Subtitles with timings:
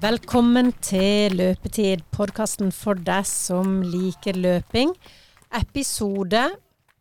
[0.00, 4.94] Velkommen til Løpetid, podkasten for deg som liker løping.
[5.58, 6.46] Episode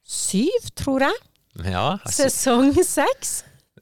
[0.04, 1.22] syv, tror jeg.
[1.64, 3.32] Ja, altså, Sesong seks.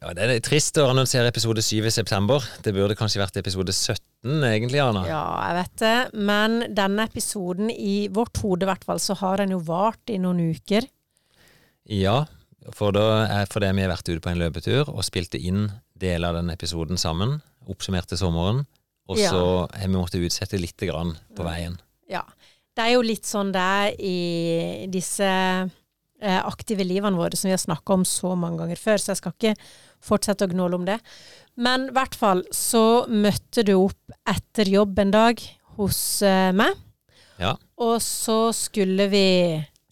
[0.03, 2.45] ja, det er trist å annonsere episode 7 i september.
[2.61, 5.07] Det burde kanskje vært episode 17, egentlig, Anna.
[5.09, 5.95] Ja, jeg vet det.
[6.29, 10.21] Men denne episoden, i vårt hode i hvert fall, så har den jo vart i
[10.21, 10.85] noen uker.
[11.89, 12.27] Ja,
[12.77, 16.29] for da er fordi vi har vært ute på en løpetur og spilte inn deler
[16.29, 17.39] av den episoden sammen.
[17.65, 18.67] Oppsummerte sommeren.
[19.07, 21.77] Og så har vi måttet utsette litt grann på veien.
[22.11, 22.23] Ja.
[22.77, 27.55] Det er jo litt sånn det er i disse eh, aktive livene våre som vi
[27.55, 29.53] har snakka om så mange ganger før, så jeg skal ikke
[30.05, 30.99] fortsette å gnåle om det.
[31.57, 35.41] Men i hvert fall så møtte du opp etter jobb en dag
[35.79, 36.75] hos eh, meg,
[37.41, 37.55] Ja.
[37.81, 39.25] og så skulle vi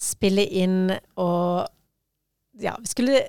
[0.01, 1.65] spille inn og
[2.61, 3.19] Ja, vi skulle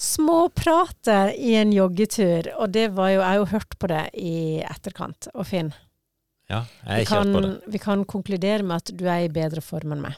[0.00, 4.34] småprate i en joggetur, og det var jo Jeg har jo hørt på det i
[4.64, 5.28] etterkant.
[5.34, 5.72] Og Finn,
[6.50, 7.72] Ja, jeg har kan, hørt på det.
[7.74, 10.16] vi kan konkludere med at du er i bedre form enn meg.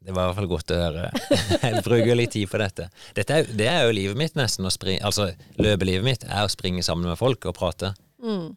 [0.00, 1.08] Det var i hvert fall godt å høre.
[1.62, 2.86] Jeg bruker litt tid på dette.
[3.14, 4.64] dette er, det er jo livet mitt, nesten.
[4.72, 5.26] Springe, altså,
[5.60, 7.90] løpelivet mitt er å springe sammen med folk og prate.
[8.24, 8.54] Mm.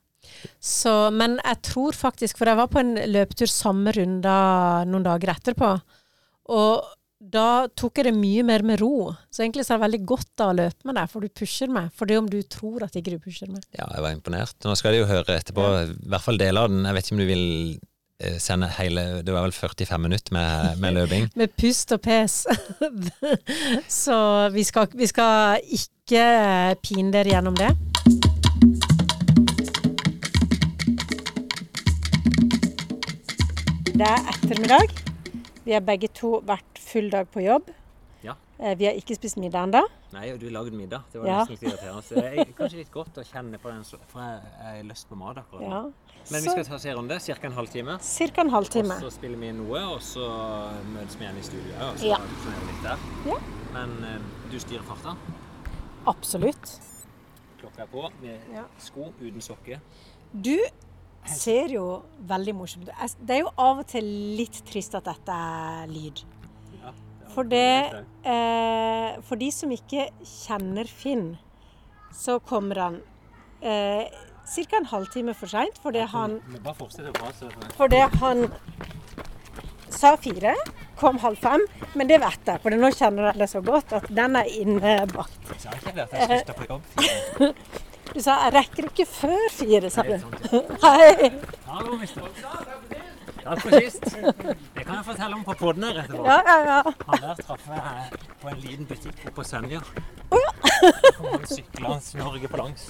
[0.63, 4.37] Så, men jeg tror faktisk, for jeg var på en løpetur samme runda
[4.87, 5.73] noen dager etterpå,
[6.55, 6.87] og
[7.31, 9.13] da tok jeg det mye mer med ro.
[9.31, 11.71] Så egentlig så er det veldig godt da å løpe med deg, for du pusher
[11.71, 11.89] meg.
[11.95, 13.63] For det om du tror at ikke du pusher meg.
[13.77, 14.57] Ja, jeg var imponert.
[14.65, 16.83] Nå skal de jo høre etterpå, i hvert fall deler av den.
[16.89, 17.45] Jeg vet ikke om du vil
[18.19, 21.29] eh, sende hele Det var vel 45 minutter med, med løping.
[21.39, 22.43] Med pust og pes.
[24.03, 24.19] så
[24.53, 26.27] vi skal, vi skal ikke
[26.83, 27.71] pine dere gjennom det.
[33.93, 35.02] Det er ettermiddag.
[35.65, 37.69] Vi har begge to vært full dag på jobb.
[38.23, 38.35] Ja.
[38.59, 39.81] Eh, Vi har ikke spist middag ennå.
[40.13, 41.03] Nei, og du lagde middag.
[41.11, 41.37] Det var Ja.
[41.45, 42.03] nesten litt irriterende.
[42.03, 45.15] Så det er kanskje litt godt å kjenne på den, for jeg har lyst på
[45.17, 45.69] mat akkurat nå.
[45.69, 45.81] Ja.
[46.31, 47.47] Men vi skal ta oss en runde, ca.
[47.47, 47.97] en halvtime.
[48.01, 48.91] Cirka en halvtime.
[48.95, 50.27] Og så spiller vi noe, og så
[50.93, 51.73] møtes vi igjen i studio.
[51.81, 52.17] Og så Ja.
[52.17, 52.97] litt der.
[53.25, 53.37] Ja.
[53.73, 54.19] Men eh,
[54.51, 55.17] du styrer farta.
[56.05, 56.79] Absolutt.
[57.59, 58.39] Klokka er på med
[58.77, 59.79] sko uten sokke.
[60.41, 60.57] Du
[61.29, 61.85] ser jo
[62.29, 63.15] veldig morsomt ut.
[63.19, 64.07] Det er jo av og til
[64.37, 66.23] litt trist at dette er lyd.
[67.33, 67.63] For det
[68.29, 71.33] eh, For de som ikke kjenner Finn,
[72.13, 72.99] så kommer han
[73.65, 74.05] eh,
[74.45, 74.77] ca.
[74.77, 77.71] en halvtime for seint fordi han, prate.
[77.77, 78.45] fordi han
[79.93, 80.53] sa fire,
[80.99, 81.65] kom halv fem.
[81.93, 85.41] Men det vet jeg, for nå kjenner jeg det så godt at den er innebakt.
[85.53, 87.53] Jeg sa ikke det at jeg slutta på jobb.
[88.13, 90.17] Du sa 'jeg rekker ikke før fire', sa du.
[90.83, 91.31] Hei.
[91.65, 92.21] Hallo, mister.
[93.43, 94.03] Takk for sist.
[94.03, 96.25] Det kan jeg fortelle om på podden her etterpå.
[96.25, 96.81] Ja, ja, ja.
[97.07, 99.81] Han der traff jeg på en liten butikk oppe på Senja.
[100.29, 102.85] Kom han syklende Norge på langs.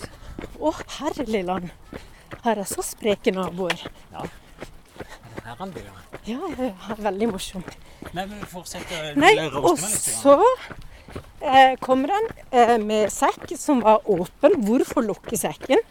[0.59, 1.71] Å, herlig land.
[2.43, 3.79] Her er så spreke naboer.
[4.11, 4.19] Ja.
[4.19, 4.27] Er
[5.35, 5.91] det her han bor?
[6.27, 6.95] Ja, ja, ja.
[6.99, 7.77] Veldig morsomt.
[8.11, 9.13] Nei, men vi fortsetter.
[9.15, 10.37] Nei, meg og så
[11.41, 14.57] eh, kommer han eh, med sekk som var åpen.
[14.65, 15.81] Hvorfor lukke sekken?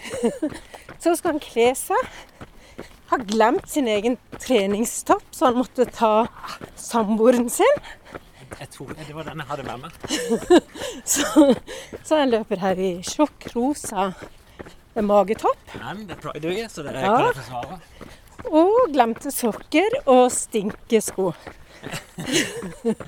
[1.02, 2.10] så skal han kle seg.
[3.10, 6.26] Har glemt sin egen treningstopp, så han måtte ta
[6.78, 7.80] samboeren sin.
[8.60, 9.92] Jeg tror det var den jeg hadde med meg.
[11.10, 11.24] Så,
[12.04, 14.08] så han løper her i sjokkrosa
[15.06, 15.70] magetopp.
[15.78, 17.14] Men det er pride så det Ja.
[17.14, 17.78] kan jeg forsvare.
[18.50, 21.30] Og glemte sokker og stinkesko.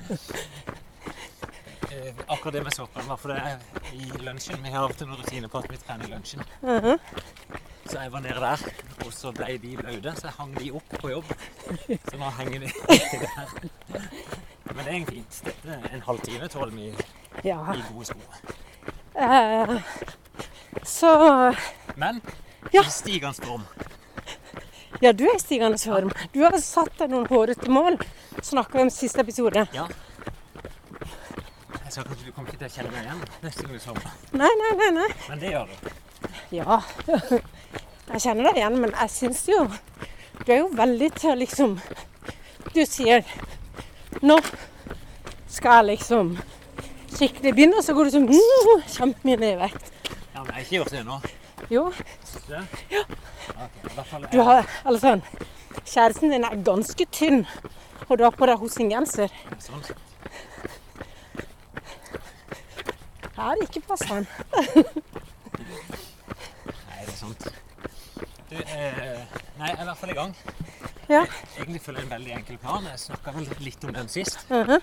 [1.93, 3.59] Eh, akkurat det med sokkene var for det er
[3.93, 4.61] i lunsjen.
[4.63, 6.41] Vi har alltid noen rutiner på at vi trener i lunsjen.
[6.61, 6.99] Mhm.
[7.85, 8.61] Så jeg var nede der,
[9.05, 11.33] og så ble de blaute, så jeg hang de opp på jobb.
[12.07, 12.69] Så nå henger de
[13.25, 13.51] der.
[14.73, 15.41] Men det er egentlig fint.
[15.49, 16.93] Dette en halvtime tåler vi i
[17.43, 17.57] Ja.
[17.91, 18.19] gode sko.
[19.19, 19.81] Uh,
[20.83, 21.11] så
[21.95, 22.21] Men
[22.73, 22.81] Ja.
[22.81, 23.67] i stigende storm.
[25.01, 26.09] Ja, du er i stigende storm.
[26.33, 27.99] Du har satt deg noen hårete mål.
[28.41, 29.67] Snakka vi om siste episode.
[29.75, 29.87] Ja.
[31.93, 34.13] Sa kanskje du kommer ikke til å kjenne meg igjen neste gang du sommer.
[34.33, 34.87] Nei, nei, nei.
[34.95, 35.09] nei.
[35.29, 35.91] Men det gjør du.
[36.55, 36.77] Ja.
[38.13, 39.59] Jeg kjenner deg igjen, men jeg syns jo
[40.41, 41.75] Du er jo veldig til å liksom
[42.73, 43.23] Du sier
[44.25, 44.37] Nå
[45.53, 46.33] skal jeg liksom
[47.13, 49.91] skikkelig begynne, og så går du sånn mm, kjempemye ned i vekt.
[50.33, 51.17] Ja, men jeg har ikke gjort det ennå.
[51.69, 51.83] Jo,
[52.47, 52.61] Det?
[52.89, 53.03] Ja.
[53.53, 55.21] Okay, i hvert fall du har sånn
[55.83, 57.43] Kjæresten din er ganske tynn,
[58.07, 59.29] og du har på deg hosinggenser.
[59.61, 59.85] sånn.
[59.85, 60.12] Det
[63.37, 64.27] er ikke passende.
[65.63, 67.47] Nei, det er sant.
[68.49, 69.23] Du, eh,
[69.57, 70.35] nei, jeg er i hvert fall i gang.
[71.09, 71.25] Ja.
[71.57, 72.85] Egentlig følger jeg en veldig enkel plan.
[72.87, 74.45] Jeg snakka vel litt om den sist.
[74.49, 74.79] Mhm.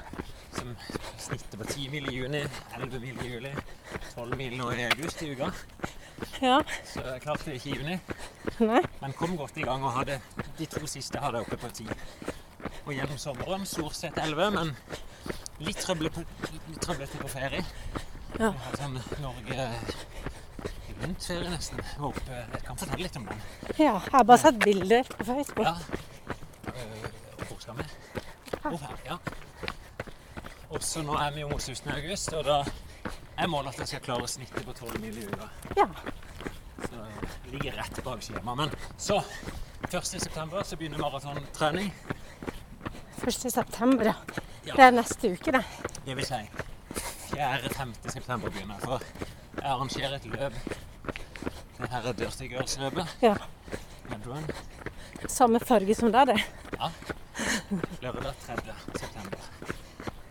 [0.52, 0.72] Som
[1.18, 2.42] snittet på 10 mil i juni,
[2.74, 3.52] 11 mil i juli,
[4.14, 5.52] 12 mil nå i august i uka.
[6.42, 6.58] Ja.
[6.84, 8.00] Så jeg klarte det ikke i juni.
[8.58, 8.82] Nei.
[9.00, 10.18] Men kom godt i gang og hadde
[10.58, 11.86] de to siste hadde jeg oppe på ti.
[12.84, 14.74] Og gjennom sommeren stort sett elleve, men
[15.64, 17.62] litt trøblete på, på ferie.
[18.40, 18.54] Ja.
[18.72, 19.64] Sånn Norge
[21.00, 21.80] rundt ferie nesten.
[22.00, 23.42] Oppe, jeg kan fortelle litt om den.
[23.74, 25.66] Ja, jeg har bare sett bilder på Facebook.
[25.66, 25.74] Ja.
[26.70, 27.86] Og Hvor skal vi?
[28.60, 29.18] Opp her, ja.
[30.70, 32.58] Og så nå er vi jo mot slutten av august, og da
[33.40, 35.50] er målet at jeg skal klare snittet på 12 mil i uka.
[35.76, 35.88] Ja.
[36.84, 37.04] Så
[37.44, 38.56] det ligger rett bak skjemaet.
[38.62, 39.20] Men så,
[39.90, 40.12] 1.
[40.14, 41.92] september, så begynner maratontrening.
[43.20, 43.52] 1.
[43.52, 44.16] september, ja.
[44.64, 44.74] Ja.
[44.76, 45.64] Det er neste uke, det.
[46.04, 46.44] Det vil si
[47.30, 48.10] 4.-5.
[48.10, 48.78] september begynner.
[48.78, 49.02] For
[49.54, 50.52] jeg arrangerer et løp.
[51.78, 53.16] Det her er Dirty Girls-løpet.
[53.22, 53.34] Ja.
[54.10, 54.50] Medrun.
[55.28, 56.40] Samme farge som der, det.
[56.72, 56.90] Ja.
[58.02, 58.56] Lørdag 3.
[58.98, 59.38] september.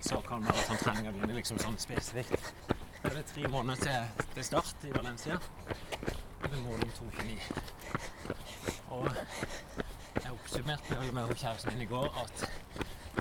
[0.01, 2.53] Så kan maratontreninga begynne liksom sånn spesifikt.
[3.03, 5.39] Det er tre måneder til, til start i Valencia.
[6.43, 7.59] Med mål om 2,29.
[8.89, 9.09] Og
[10.23, 12.45] jeg oppsummerte med med kjæresten min i går at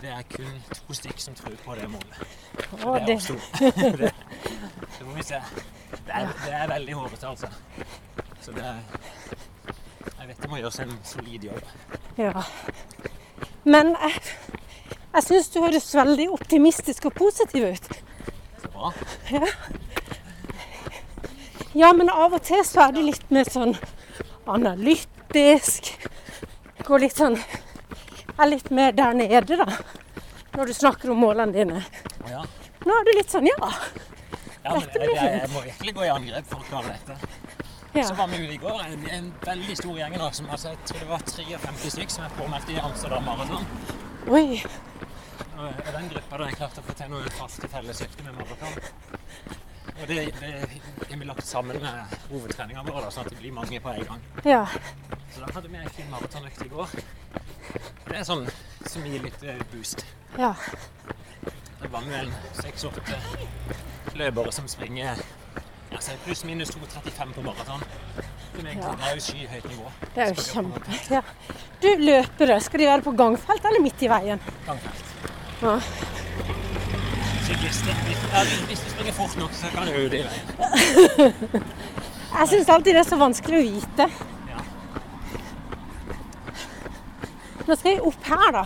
[0.01, 2.28] det er kun to stykk som tror på det målet.
[2.73, 3.17] Å, det er det.
[3.17, 3.29] oss
[3.99, 4.13] det,
[4.99, 5.41] det må vi se.
[5.91, 7.49] Det er, det er veldig hårete, altså.
[8.45, 8.83] Så det er
[10.19, 11.73] Jeg vet det må gjøres en solid jobb.
[12.19, 12.43] Ja.
[13.65, 14.21] Men jeg,
[15.15, 17.89] jeg syns du høres veldig optimistisk og positiv ut.
[18.63, 18.93] Så bra.
[21.77, 23.75] Ja, men av og til så er du litt mer sånn
[24.49, 25.93] analytisk.
[26.89, 27.37] Går litt sånn
[28.39, 29.67] Er litt mer der nede, da.
[30.57, 31.83] Når du snakker om målene dine.
[32.89, 33.57] Nå er du litt sånn ja.
[34.65, 35.43] Ja, men Dette jeg, blir jeg, fint.
[35.43, 37.17] jeg må virkelig gå i angrep for å klare dette.
[37.95, 38.05] ja.
[38.09, 40.29] Så var vi ute i går, en, en veldig stor gjeng nå.
[40.39, 43.69] Som, altså, jeg tror det var 53 stykker som er påmeldt i Amsterdam Marathon.
[44.29, 44.61] Oi.
[45.59, 48.77] Og, og den gruppa der jeg klarte å få til noen faste fellesøkte med maraton.
[49.99, 50.51] Og det, det
[51.11, 54.21] har vi lagt sammen med hovedtreninga vår, sånn at det blir mange på en gang.
[54.47, 54.61] Ja.
[55.35, 56.95] Så da hadde vi ei fin maratonøkt i går.
[58.09, 58.47] Det er sånn
[58.87, 60.05] som gir litt eh, boost.
[60.39, 60.53] Ja.
[61.99, 63.01] Det var med en seks-åtte
[64.15, 65.17] løpere som springer
[65.91, 67.81] altså pluss-minus 2,35 på maraton.
[68.57, 69.09] Som egentlig Ja.
[69.09, 69.91] er jo skyhøyt nivå.
[70.15, 70.81] Det er jo kjempe...
[71.11, 71.23] Ja.
[71.83, 74.41] Du, løpere, skal de være på gangfelt eller midt i veien?
[74.67, 75.05] Gangfelt.
[75.63, 75.81] Ja.
[77.49, 77.95] Syklister.
[78.69, 80.47] Hvis, du springer fort nok, så kan du jo det i veien.
[82.39, 84.07] Jeg syns alltid det er så vanskelig å vite.
[84.53, 84.63] Ja.
[87.67, 88.65] Nå skal jeg opp her, da.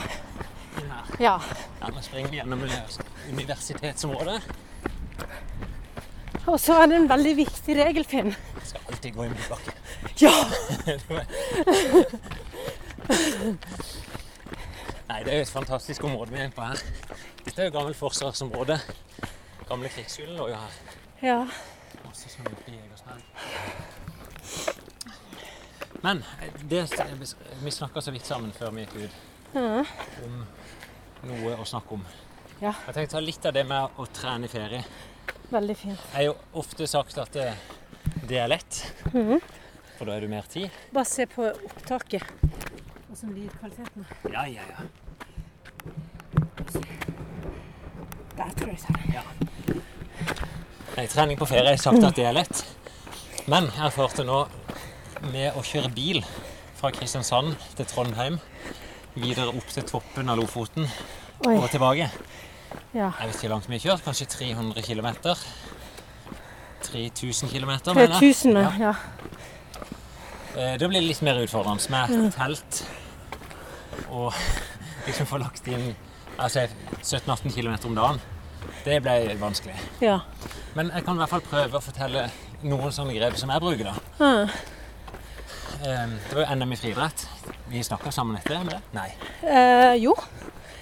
[1.20, 1.38] Ja.
[1.80, 2.60] Ja, nå springer vi gjennom
[3.30, 4.42] universitetsområdet.
[6.46, 8.26] Og så er det en veldig viktig regel, Finn.
[8.34, 9.72] Jeg skal alltid gå i motbakke.
[10.22, 10.32] Ja!
[15.08, 16.78] Nei, det er jo et fantastisk område vi er inne på her.
[17.44, 18.76] Dette er jo gammelt forsvarsområde.
[19.68, 20.72] Gamle krigsskolen lå jo her.
[21.22, 21.40] Ja.
[22.08, 23.22] Også som i Egersberg.
[26.02, 26.16] Men
[26.70, 26.82] det,
[27.62, 29.10] vi snakka så vidt sammen før vi gikk ut
[29.54, 29.84] Ja.
[30.24, 30.46] om
[31.28, 32.04] noe å snakke om.
[32.62, 32.72] Ja.
[32.86, 34.82] Jeg tenkte å ta litt av det med å trene i ferie.
[35.52, 35.98] Veldig fint.
[36.12, 37.48] Jeg har jo ofte sagt at det,
[38.28, 38.78] det er lett,
[39.12, 39.40] Mhm.
[39.98, 40.70] for da er du mer tid.
[40.92, 42.22] Bare se på opptaket.
[43.10, 44.06] Og lydkvaliteten lydkvaliteten.
[44.32, 44.86] Ja, ja, ja.
[48.36, 49.12] Der tror jeg det er.
[49.12, 49.22] Ja.
[50.96, 52.62] Nei, trening på ferie har jeg sagt at det er lett.
[53.48, 54.46] Men jeg erfarte nå
[55.32, 56.22] med å kjøre bil
[56.78, 58.38] fra Kristiansand til Trondheim,
[59.14, 60.86] videre opp til toppen av Lofoten
[61.46, 61.56] Oi.
[61.56, 62.08] og tilbake.
[62.94, 63.10] Ja.
[63.20, 65.08] Jeg vet ikke hvor langt vi har kjørt, kanskje 300 km.
[66.82, 68.34] 3000 km, mener jeg.
[68.34, 68.72] 3000, Ja.
[68.78, 68.94] ja.
[70.56, 72.82] Eh, Da blir det litt mer utfordrende med telt
[74.10, 74.32] og
[75.06, 75.94] liksom få lagt inn
[76.38, 76.66] altså
[77.02, 78.20] 17-18 km om dagen.
[78.84, 79.74] Det ble vanskelig.
[80.00, 80.18] ja.
[80.74, 82.30] Men jeg kan i hvert fall prøve å fortelle
[82.64, 83.84] noen sånne grep som jeg bruker.
[83.84, 83.94] da.
[85.82, 87.26] Eh, Det var jo NM i friidrett.
[87.68, 88.78] Vi snakka sammen etter det?
[88.94, 89.10] Nei.
[89.42, 90.14] Eh, jo.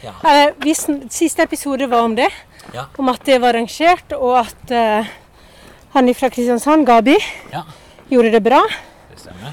[0.02, 0.12] Ja.
[0.24, 0.74] Eh, vi
[1.10, 2.28] siste episode var om det.
[2.74, 2.86] Ja.
[2.98, 5.06] Om at det var arrangert, og at eh,
[5.94, 7.16] han fra Kristiansand, Gabi,
[7.52, 7.62] Ja,
[8.10, 8.60] gjorde det bra.
[9.10, 9.52] det stemmer.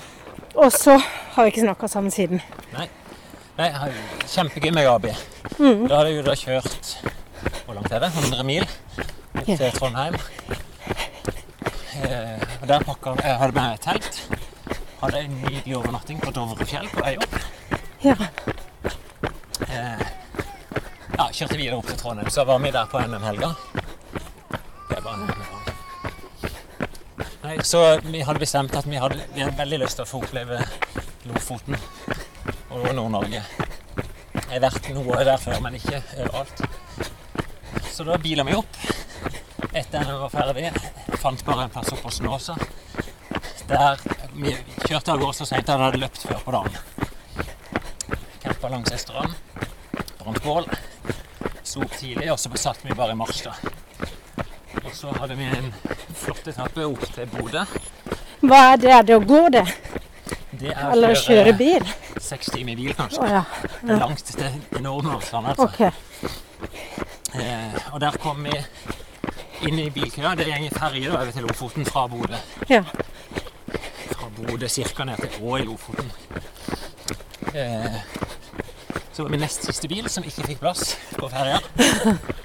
[0.56, 0.98] Og så
[1.34, 2.42] har vi ikke snakka sammen siden.
[2.74, 2.88] Nei.
[3.58, 3.72] Nei,
[4.30, 5.12] Kjempegøy med Gabi.
[5.58, 5.88] Mm.
[5.90, 6.90] Da hadde jeg jo da kjørt
[7.66, 8.12] Hvor langt er det?
[8.14, 8.66] 100 mil
[9.46, 10.14] til til Trondheim.
[11.98, 14.20] Eh, og der pakka jeg hadde med telt.
[15.02, 17.36] Hadde en nydelig overnatting på Dovrefjell på vei opp.
[18.04, 18.16] Ja.
[19.68, 20.06] Eh,
[21.18, 23.54] ja, kjørte videre opp til Trondheim, så var vi der på NM-helga.
[27.64, 30.60] Så vi hadde bestemt at vi hadde, vi hadde veldig lyst til å få oppleve
[31.28, 31.76] Lofoten
[32.72, 33.42] og Nord-Norge.
[33.42, 36.62] Jeg har vært noe der før, men ikke overalt.
[37.92, 38.80] Så da bila vi opp.
[39.74, 40.72] Etter at vi var ferdig,
[41.20, 42.56] fant bare en plass oppe på Snåsa.
[43.68, 44.00] Der
[44.38, 44.54] vi
[44.86, 46.78] kjørte av gårde så seint at jeg hadde løpt før på dagen.
[48.44, 49.34] Campa langs ei strand,
[50.22, 50.70] brant bål.
[51.76, 53.44] Opp tidlig, og så satt vi bare i marsj.
[53.44, 53.54] da.
[54.86, 55.74] Og så hadde vi en
[56.16, 57.66] flott etappe opp til Bodø.
[58.48, 58.92] Hva er det?
[58.96, 59.66] Er det å gå, det?
[60.58, 61.84] Det er Eller å kjøre bil?
[62.24, 63.22] seks timer i bil, kanskje.
[63.22, 63.44] Oh, ja.
[63.82, 65.50] Det er langt til avstander.
[65.50, 65.68] Altså.
[65.68, 65.92] Okay.
[67.38, 68.56] Eh, og der kom vi
[69.68, 70.36] inn i bilkøa.
[70.36, 72.40] Det går ferje da over til Lofoten fra Bodø.
[72.70, 72.82] Ja.
[74.14, 75.04] Fra Bodø ca.
[75.04, 76.12] ned til Å i Lofoten.
[77.54, 78.00] Eh,
[79.18, 81.56] så var min nest siste bil som ikke fikk plass på ferja.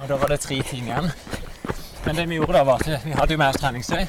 [0.00, 1.10] Og da var det tre timer igjen.
[2.06, 4.06] Men det vi gjorde da, var at vi hadde jo med oss treningstøy.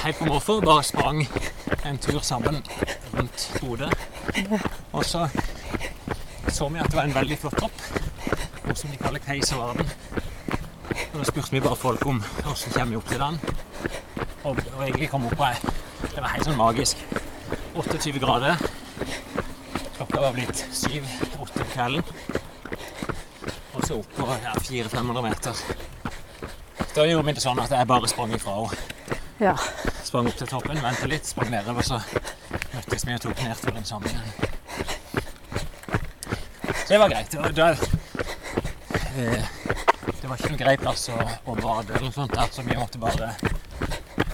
[0.00, 0.56] Helt på måfå.
[0.66, 1.22] Bare sprang
[1.86, 2.58] en tur sammen
[3.14, 3.92] rundt hodet.
[4.90, 5.28] Og så
[6.50, 7.86] så vi at det var en veldig flott topp.
[8.66, 9.94] Noe som de kaller Keiservarden.
[11.12, 13.40] Og da spurte vi bare folk om hvordan kommer vi opp til den.
[14.42, 15.54] Og, og egentlig kom opp på
[16.08, 17.06] Det var helt sånn magisk.
[17.78, 18.71] 28 grader.
[20.22, 22.02] Klokka var blitt 7-8 på kvelden.
[23.74, 25.62] Og så opp på ja, 400-500 meter.
[26.94, 29.18] Da gjorde vi det sånn at jeg bare sprang ifra henne.
[29.42, 29.56] ja.
[30.06, 31.98] Sprang opp til toppen, ventet litt, sprang nedover, så
[32.70, 34.30] møttes vi og tok nedturen sammen igjen.
[36.70, 37.36] Så det var greit.
[37.42, 39.52] Og da, eh,
[40.06, 42.78] det var ikke noen grei plass å, å bade eller noe sånt der, så vi
[42.78, 43.34] måtte bare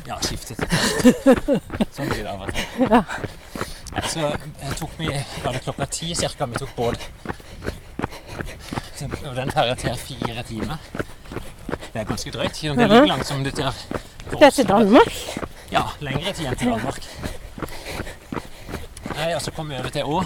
[0.05, 1.93] ja, skifte til telt.
[1.97, 3.38] Sånn blir det av og til.
[4.09, 4.31] Så
[4.79, 5.09] tok vi,
[5.45, 7.09] var det klokka ti cirka vi tok båt.
[9.29, 10.77] Og den ferja tar fire timer.
[11.93, 12.61] Det er ganske drøyt.
[12.63, 12.91] Det Mhm.
[12.91, 13.75] like langt som det tar
[14.31, 15.13] Det er til Danmark?
[15.73, 17.05] Ja, lengre tid enn til Danmark.
[19.15, 20.25] Nei, og så kom vi over til Å.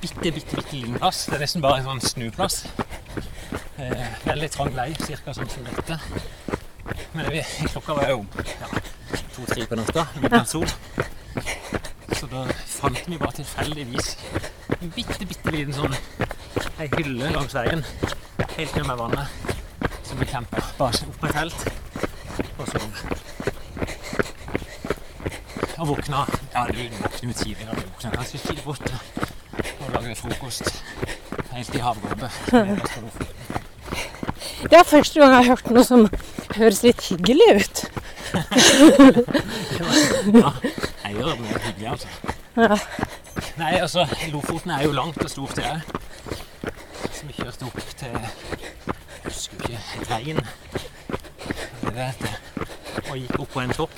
[0.00, 1.26] Bitte, bitte, bitte liten plass.
[1.26, 2.64] Det er nesten bare en sånn snuplass.
[3.78, 6.00] Eh, veldig trang lei, cirka sånn som dette.
[7.14, 8.26] Men det, klokka var jo
[8.60, 8.66] ja,
[9.34, 10.66] to-tre på natta, midnattssol.
[12.80, 14.06] Så fant vi bare tilfeldigvis
[14.80, 15.92] en bitte, bitte liten sånn
[16.80, 17.82] ei hylle langs veien.
[18.54, 19.26] Helt ned med vannet.
[20.08, 20.62] Så vi campa.
[20.78, 21.60] Bare opp med telt
[22.56, 23.02] og sov.
[25.76, 27.76] Og våkna Ja, du våkner jo tidligere.
[27.76, 28.96] Du våkna ganske tidlig på åtte
[29.84, 30.72] og lager frokost
[31.52, 32.28] helt i Lofoten.
[34.72, 36.08] Det er første gang jeg har hørt noe som
[36.56, 37.84] høres litt hyggelig ut.
[40.30, 40.50] Ja,
[41.04, 42.29] jeg gjør det hyggelig, altså.
[42.56, 42.76] Ja.
[43.56, 45.80] Nei, altså, Lofoten er jo langt og stort, det òg.
[47.12, 50.40] Så vi kjørte opp til Jeg husker ikke Rein.
[51.82, 52.38] Det heter.
[53.10, 53.94] Og gikk opp på en topp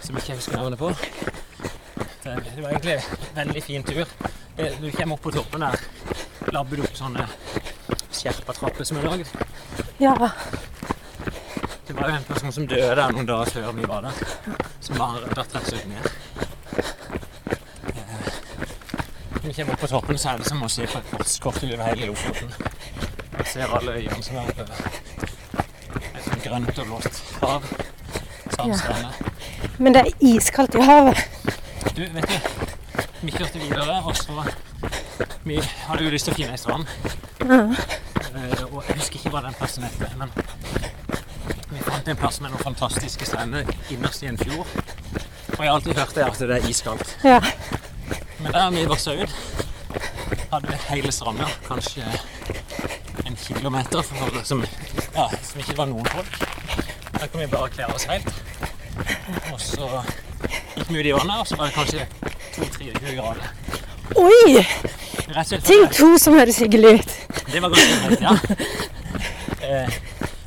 [0.00, 0.90] som ikke jeg husker navnet på.
[2.24, 4.04] Det, det var egentlig en veldig fin tur.
[4.56, 5.76] Det, du kommer opp på toppen der,
[6.52, 7.26] labber du opp sånne
[8.20, 9.30] skjerpa trapper som er lagd.
[10.02, 10.14] Ja.
[11.86, 14.18] Det var jo en person som døde der noen dager før vi var der,
[14.84, 16.10] som bare datt rett ned.
[17.94, 18.28] Eh,
[19.34, 21.64] Når vi kommer opp på toppen, så er det som å se på et postkort
[21.66, 22.52] over hele Lofoten.
[23.34, 24.64] Jeg ser alle øyene som er oppe.
[26.00, 27.66] Et sånt grønt og blått hav.
[28.54, 29.18] Sandstrender.
[29.78, 31.20] Men det er iskaldt i havet.
[31.96, 34.46] Du, vet du, vi kjørte videre, og så
[35.44, 36.88] Vi hadde jo lyst til å finne ei strand.
[37.44, 40.32] Eh, og jeg husker ikke hva den plassen het, men
[41.70, 44.68] vi fant en plass med noen fantastiske strender innerst i en fjord.
[45.56, 47.16] Og jeg har alltid hørt det at det er iskaldt.
[47.24, 47.40] Ja.
[48.42, 49.34] Men der vi vokste ut,
[50.50, 52.04] hadde hele stranda, kanskje
[53.26, 54.62] en kilometer for, som,
[55.14, 56.38] ja, som ikke var noen folk.
[57.20, 58.30] Da kunne vi bare kle oss helt.
[59.52, 59.88] Og så
[60.76, 62.06] gikk vi ut i vannet, og så var det kanskje
[62.56, 63.52] 2-23 grader.
[64.18, 64.64] Oi!
[65.62, 67.12] Tenk to som høres hyggelig ut.
[67.52, 68.34] Det var ganske hyggelig, ja.
[69.60, 69.98] Eh,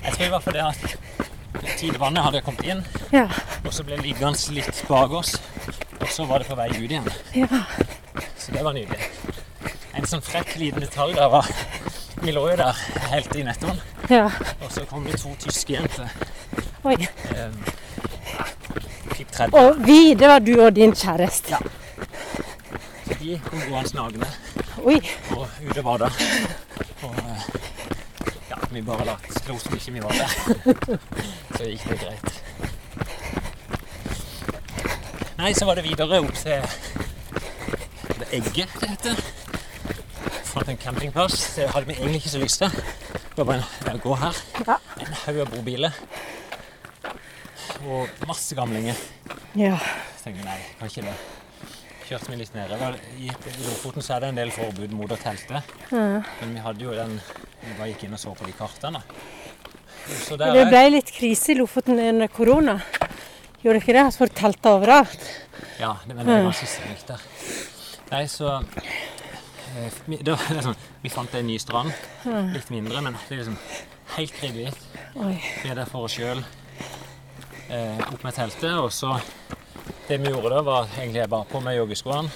[0.04, 2.82] jeg tror det fall det at tidevannet hadde kommet inn,
[3.14, 3.28] Ja.
[3.64, 5.36] og så ble det liggende litt bak oss.
[6.02, 7.08] Og så var det på vei ut igjen.
[7.38, 7.48] ja.
[8.38, 9.00] Så det var nydelig.
[10.14, 11.16] Sånn frekk liten detalj
[12.22, 13.80] Vi lå jo der helt i nettoen,
[14.14, 14.28] ja.
[14.62, 16.12] og så kom det to tyske jenter.
[16.86, 17.00] Oi.
[19.34, 19.58] 30.
[19.58, 21.58] Og vi, det var du og din kjæreste.
[21.58, 21.58] Ja.
[23.10, 24.30] De kom gående nagne
[24.86, 25.02] Oi.
[25.34, 26.14] og ute og bada.
[27.02, 27.50] Og eh,
[28.54, 30.30] ja, vi bare lot lo som ikke vi var der.
[31.58, 32.44] Så gikk det greit.
[35.42, 36.62] Nei, så var det videre opp til
[38.22, 39.33] det Egget, det heter.
[40.64, 41.34] Fant en campingplass.
[41.58, 42.72] Det hadde vi egentlig ikke så lyst til.
[42.72, 44.38] Det var bare en, gå her.
[44.64, 44.78] Ja.
[45.04, 45.98] En haug av bobiler.
[47.84, 49.02] Og masse gamlinger.
[49.60, 49.76] Ja.
[50.16, 51.18] Så tenkte jeg nei, kan ikke det.
[52.08, 52.96] Kjørte vi litt nedover.
[53.20, 53.28] I
[53.66, 55.60] Lofoten så er det en del forbud mot å telte.
[55.92, 59.04] Men vi hadde jo den Vi bare gikk inn og så på de kartene.
[60.24, 62.78] Så der Det ble litt krise i Lofoten under korona.
[63.60, 64.08] Gjorde det ikke det?
[64.16, 65.32] Så får du telta overalt.
[65.82, 67.32] Ja, det, men det er ganske strengt der.
[68.14, 68.62] Nei, så
[70.06, 71.92] vi, det var liksom, vi fant en ny strand.
[72.54, 73.58] Litt mindre, men det er liksom
[74.18, 74.78] helt kredit.
[75.16, 76.44] Vi er der for oss sjøl.
[77.70, 78.74] Eh, opp med teltet.
[78.78, 79.18] Og så
[80.08, 82.30] Det vi gjorde da, var egentlig bare på med joggeskoene.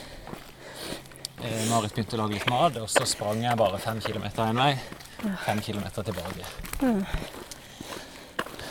[1.43, 4.63] Eh, Marit begynte å lage litt mat, og så sprang jeg bare fem kilometer en
[4.63, 4.71] vei.
[5.45, 6.47] Fem kilometer tilbake.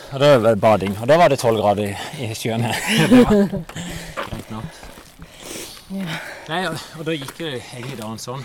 [0.07, 0.97] Og da var det bading.
[1.01, 2.77] Og da var det tolv grader i, i sjøen her.
[3.11, 4.86] Det var greit nok.
[5.89, 8.41] Nei, og, da gikk det egentlig dagen sånn.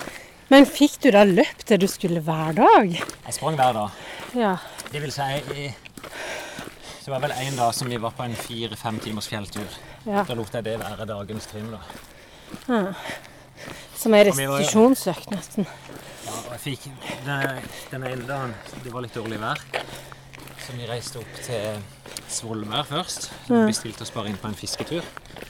[0.52, 2.92] Men fikk du da løpt det du skulle hver dag?
[2.92, 3.90] Jeg sprang hver dag.
[4.38, 4.52] Ja.
[4.92, 5.64] Det vil si i
[7.02, 9.66] Det var vel en dag som vi var på en fire-fem timers fjelltur.
[10.06, 10.22] ja.
[10.28, 11.72] Da lot jeg det være dagens trim.
[11.72, 11.80] da.
[13.96, 15.66] Som vi var jo- restitusjonsøkt, nesten.
[16.26, 16.86] Ja, og jeg fikk
[17.26, 19.58] den, den ene dagen Det var litt dårlig vær.
[20.62, 21.82] Så vi reiste opp til
[22.30, 23.28] Svolvær først.
[23.48, 25.04] Vi bestilte oss bare inn på en fisketur.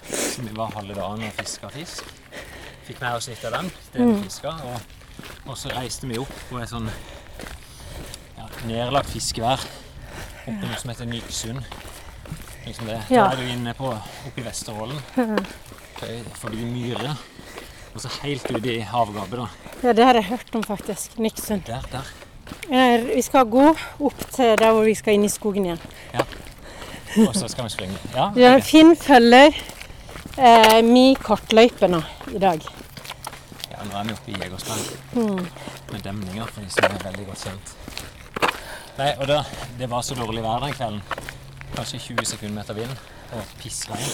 [0.09, 2.09] Så vi var halve dagen og fiska fisk.
[2.87, 3.69] Fikk med oss litt av den.
[3.93, 6.89] Det vi fiska, og, og så reiste vi opp på et sånn
[8.39, 9.63] ja, nedlagt fiskevær.
[10.43, 11.63] Oppe noe som heter Nyksund.
[12.65, 12.99] Liksom det.
[13.11, 14.99] Da er du inne på oppe i Vesterålen.
[16.41, 17.15] Forbi Myre.
[17.93, 19.79] Og så helt ute i havgapet, da.
[19.85, 21.19] Ja, det har jeg hørt om, faktisk.
[21.21, 21.67] Nyksund.
[21.69, 22.09] Der, der.
[22.71, 23.69] Eh, Vi skal gå
[24.01, 25.81] opp til der hvor vi skal inn i skogen igjen.
[27.27, 27.99] Og så skal vi springe.
[28.15, 28.53] Ja, Ja.
[28.65, 29.53] Finn følger
[30.39, 32.01] eh, mi kortløype nå
[32.35, 32.63] i dag.
[33.71, 35.49] ja nå er vi oppe i Jegersberg.
[35.93, 37.75] Med demninger, for de som er veldig godt kjent.
[38.99, 39.43] Nei, og da,
[39.79, 41.03] Det var så dårlig vær den kvelden.
[41.77, 42.91] Kanskje 20 sekundmeter vind
[43.33, 44.09] og pissregn.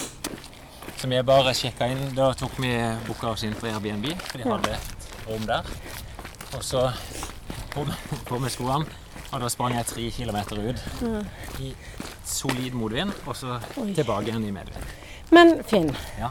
[0.98, 2.14] Så vi bare sjekka inn.
[2.16, 2.72] Da tok vi
[3.06, 5.62] booka oss inn på Airbnb, for de hadde et rom der.
[6.56, 6.86] Og så
[7.74, 7.94] på med,
[8.26, 8.86] på med skoene,
[9.32, 11.74] og da sprang jeg tre kilometer ut i
[12.28, 13.92] solid motvind, og så Oi.
[13.96, 14.88] tilbake igjen i medvind.
[15.30, 16.30] Men Finn, Ja.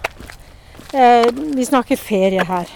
[0.94, 2.68] eh, vi snakker ferie her.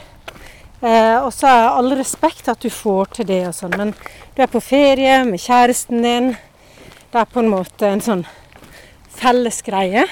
[0.82, 3.92] Eh, og så er all respekt at du får til det og sånn, men
[4.36, 6.32] du er på ferie med kjæresten din.
[7.12, 8.26] Det er på en måte en sånn
[9.10, 10.06] felles greie.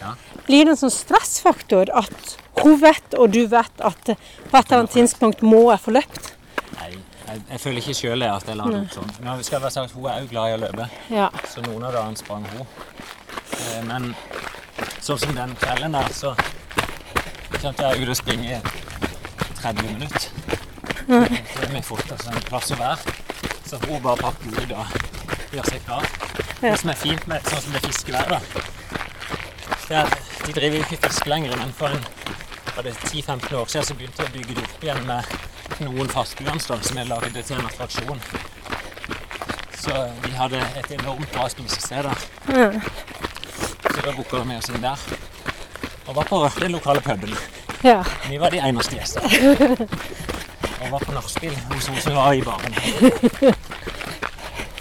[0.00, 0.14] Ja.
[0.46, 4.12] Blir det en sånn stressfaktor at hun vet, og du vet, at på
[4.58, 6.32] et eller annet tidspunkt må jeg få løpt?
[7.32, 9.12] Jeg, jeg føler ikke sjøl at jeg la det opp sånn.
[9.24, 11.28] Nå skal jeg være sagt, Hun er òg glad i å løpe, Ja.
[11.48, 12.66] så noen av dagene sprang hun.
[13.56, 14.14] Eh, Men
[15.00, 16.34] sånn som den kvelden der, så
[17.62, 18.60] kjente jeg ut å springe i
[19.62, 20.28] 30 minutter.
[21.06, 23.14] Det er mye fortere altså, en plass å være.
[23.66, 26.06] Så hun bare pakker ut og gjør seg klar.
[26.60, 28.40] Det som er fint med sånn som det fiskevær, da,
[29.88, 32.04] det er at de driver ikke fisk lenger, men for en,
[32.76, 35.32] var det 10-15 år siden så begynte de å bygge det opp igjen med
[35.84, 38.20] noen fastlandsdag som er laget til en attraksjon.
[39.82, 42.18] Så vi hadde et enormt bra spisested der.
[43.92, 44.98] Så da booka vi oss inn der.
[46.06, 47.34] Og var på den lokale puben.
[47.82, 48.02] ja.
[48.28, 49.88] Vi var de eneste gjestene.
[50.82, 52.74] Og var på nachspiel hos hun som var i baren.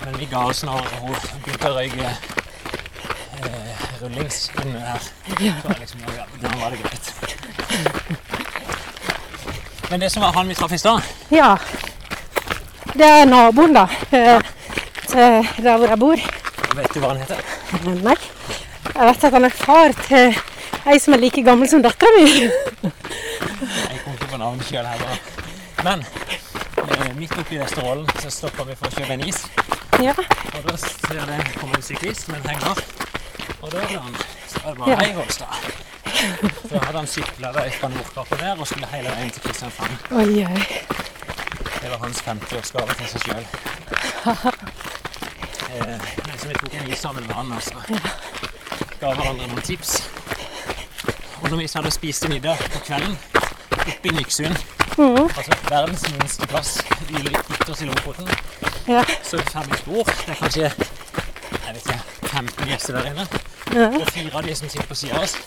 [0.05, 2.13] Men vi ga oss når hun begynte å røyke
[3.41, 5.09] eh, rullings under her.
[5.37, 7.05] Så var liksom, ja, da var det greit.
[9.91, 11.01] Men det som var han vi traff i stad
[11.35, 11.57] Ja.
[12.95, 13.85] Det er naboen, da.
[14.11, 14.41] eh,
[15.07, 16.21] Til der hvor jeg bor.
[16.75, 17.39] Vet du hva han heter?
[18.03, 18.15] Nei.
[18.95, 20.35] Jeg vet at han er far til
[20.91, 22.25] ei som er like gammel som dattera mi.
[22.41, 25.17] Jeg kom ikke på navnet sjøl bare.
[25.83, 26.03] Men
[26.83, 29.43] eh, midt oppi Vesterålen så stoppa vi for å kjøpe en is.
[30.01, 30.15] Ja.
[30.55, 32.83] Og da ser jeg det kommer en syklist med en henger.
[33.61, 34.15] Og da det han.
[34.47, 34.99] Så er det bare Ja.
[35.03, 35.71] Hei, Volstad.
[36.69, 39.97] Så hadde han sykla fra Nordkapp der, og skulle hele veien til Kristiansand.
[40.11, 40.65] Oi, oi.
[41.81, 43.45] Det var hans 50-årsgave til seg sjøl.
[45.71, 45.99] Eh,
[46.37, 47.79] så vi tok is sammen med han altså.
[47.87, 49.93] så ga hverandre noen tips.
[51.41, 53.15] Og når vi så hadde spist middag på kvelden
[53.77, 54.57] oppe i Nyksund,
[54.99, 56.73] altså verdens minste plass
[57.07, 58.27] ytterst i Lofoten,
[58.87, 59.03] Ja.
[59.23, 60.03] så vi et spor.
[60.03, 63.27] Det er kanskje jeg vet ikke, 15 gjester der inne.
[63.73, 63.87] Ja.
[63.87, 65.37] Og fire av de som sitter på sida av oss,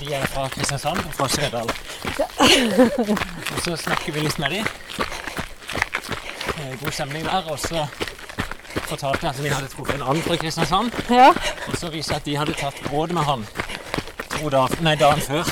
[0.00, 1.70] de er fra Kristiansand og fra Sørdal.
[3.54, 4.64] Og så snakker vi litt med dem.
[6.82, 7.50] God stemning der.
[7.52, 7.86] Og så
[8.88, 10.92] fortalte jeg at vi hadde truffet en annen fra Kristiansand.
[11.10, 11.32] ja.
[11.68, 13.46] Og så viste jeg at de hadde tatt råd med han
[14.38, 15.48] to dager, nei, dagen før.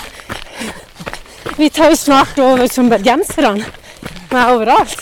[1.56, 3.64] Vi tar jo snart over som bergenserne.
[4.30, 5.00] Vi er overalt.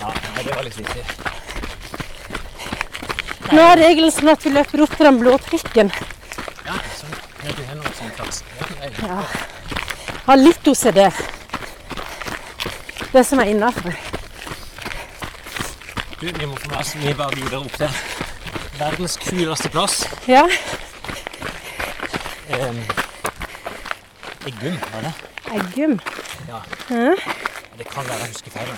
[0.00, 1.04] Ja, nei, det var litt vittig.
[3.50, 5.90] Nå er regelen sånn at vi løper opp til den blå prikken.
[6.66, 8.44] Ja, så ja, du har noe sånn plass.
[8.60, 8.92] Ja, nei.
[9.00, 9.24] Ja.
[10.30, 10.98] Har litt OCD.
[13.12, 13.96] Det som er innafor.
[16.20, 17.96] Du, vi må få med oss bare videre opp til
[18.78, 19.96] verdens kuleste plass.
[20.30, 20.44] Ja.
[22.60, 22.78] Um,
[24.46, 25.12] Eggum, var det?
[25.50, 25.98] Eggum.
[26.46, 26.62] Ja.
[26.94, 27.10] Ja.
[27.82, 28.72] Det kan være jeg husker feil.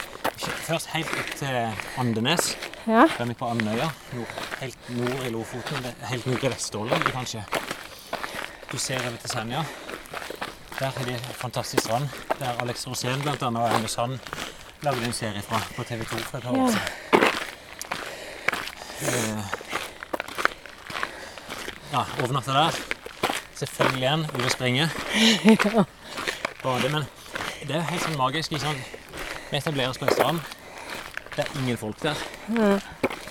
[0.71, 1.63] Først helt opp til
[2.01, 2.55] Andenes.
[2.87, 3.05] Ja.
[3.05, 3.93] Er vi på Andøya.
[4.65, 5.93] Helt nord i Lofoten.
[6.15, 7.45] Helt nord i Vesterålen, kanskje.
[8.73, 9.69] Du ser over til Senja.
[10.83, 12.09] Der har de en fantastisk strand.
[12.39, 14.19] Der Alex Rosén annet og Aune Sand
[14.83, 16.73] lagde en serie fra på TV 2 for et par år Ja.
[16.73, 16.89] siden.
[19.03, 19.45] Eh,
[21.93, 22.71] Ja, overnatta der.
[23.55, 24.91] Selvfølgelig igjen Ole Springe.
[26.63, 27.05] Bade, men
[27.69, 28.53] det er helt sånn magisk.
[28.53, 28.79] Ikke sant?
[29.51, 30.41] Vi etablerer oss på en strand.
[31.37, 32.17] Det er ingen folk der.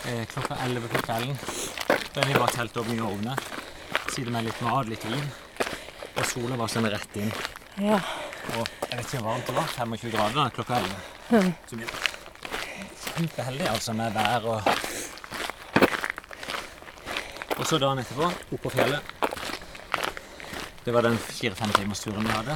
[0.05, 1.39] Eh, klokka 11 på kvelden.
[2.15, 3.35] Da er vi bare telt opp mye ovner.
[4.13, 5.25] Sitter med litt mat, litt vin.
[6.17, 7.31] Og sola var sånn rett inn.
[7.81, 7.99] Ja.
[8.57, 9.67] Og jeg vet ikke hvor varmt det var.
[9.77, 11.53] 25 grader klokka 11.
[11.69, 11.93] Så vi er
[13.05, 14.71] kjempeheldige altså med vær og
[17.61, 19.11] Og så dagen etterpå, opp på fjellet.
[20.81, 22.55] Det var den fire-fem timers turen vi hadde.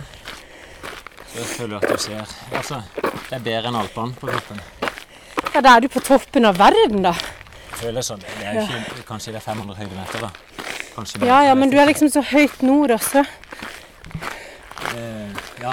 [1.29, 4.63] Så jeg føler at du ser Altså, det er bedre enn Alpene på toppen.
[5.53, 7.13] ja, da er du på toppen av verden, da.
[7.69, 8.23] Jeg føler sånn.
[8.25, 9.05] Det er ikke, ja.
[9.07, 10.31] kanskje det er 500 høydemeter, da.
[10.95, 11.21] Kanskje.
[11.27, 13.25] Ja, ja, men du er liksom så høyt nord også.
[15.65, 15.71] Ja.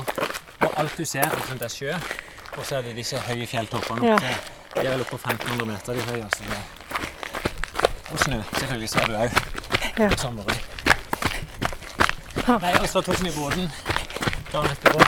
[0.61, 1.95] Og alt du ser, det er sjø.
[2.57, 4.07] Og så er det disse høye fjelltoppene.
[4.09, 4.17] Ja.
[4.75, 6.45] De er vel oppe på 1500 meter, de høyeste.
[6.49, 6.63] Det.
[8.13, 9.37] Og snø, selvfølgelig, ser du òg.
[9.99, 10.09] Ja.
[10.17, 10.57] Sommeren.
[12.47, 12.57] Ha.
[12.59, 13.69] Nei, altså så tok vi båten
[14.53, 15.05] dagen etterpå.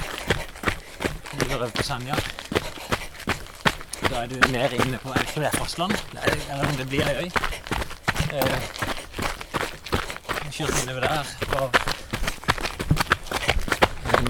[1.40, 2.18] Ligger over på Senja.
[4.10, 7.08] Da er du mer inne på tror det er fastland, Nei, eller om det blir
[7.08, 7.30] ei øy.
[8.32, 8.60] Eh,
[10.44, 11.34] vi kjørte innover der.
[11.56, 11.83] Var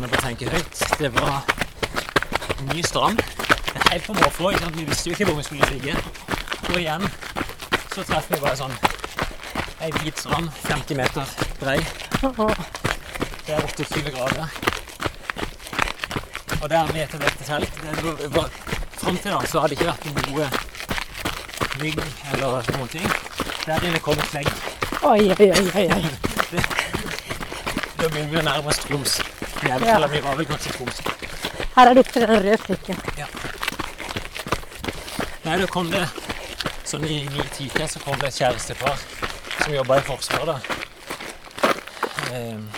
[0.05, 0.83] jeg på å tenke høyt.
[0.99, 1.43] Det var
[2.59, 3.23] en ny strand.
[3.91, 4.51] Helt på måfå.
[4.77, 5.97] Vi visste jo ikke hvor vi skulle ligge.
[6.71, 7.05] Og igjen
[7.95, 8.75] så treffer vi bare sånn
[9.85, 11.79] ei hvit strand, 50 meter brei.
[13.45, 14.49] Det er 28 grader.
[16.63, 18.51] Og der vi etablerte telt det var-
[18.99, 20.49] Fram til da så hadde det ikke vært noe
[21.83, 21.99] mygg
[22.33, 23.09] eller noen ting.
[23.67, 24.49] Der inne kom et.
[25.03, 25.89] Oi, oi, oi, oi.
[25.93, 26.05] oi.
[27.99, 29.19] Da begynner vi å nærme oss Troms.
[29.69, 29.79] Ja.
[29.81, 29.95] Ja.
[29.97, 31.01] Eller vi var vel kanskje i Troms.
[31.75, 32.99] Her er det opp til den røde prikken.
[35.45, 36.05] Nei, da kom det
[36.89, 39.01] sånn i ni-tida så kom det et kjærestepar
[39.59, 40.71] som jobba i Forsvaret.
[42.33, 42.69] Ehm,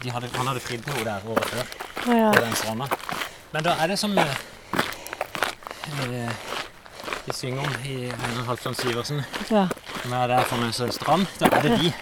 [0.00, 2.30] De hadde, han hadde fridd til henne der året før ja.
[2.32, 2.86] på den stranda.
[3.52, 4.30] Men da er det som eh,
[6.06, 6.30] eh,
[7.26, 8.08] de synger om i
[8.46, 9.20] Halvdan Sivertsen,
[9.50, 9.66] ja.
[10.02, 11.26] som er der for en strand.
[11.40, 11.92] Da er det de.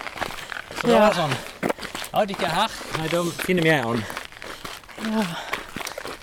[0.79, 1.01] Så da Ja.
[1.01, 1.35] er det sånn
[2.13, 2.77] Ja, de ikke er her.
[2.99, 3.83] Nei, da finner vi ei
[5.09, 5.25] Ja.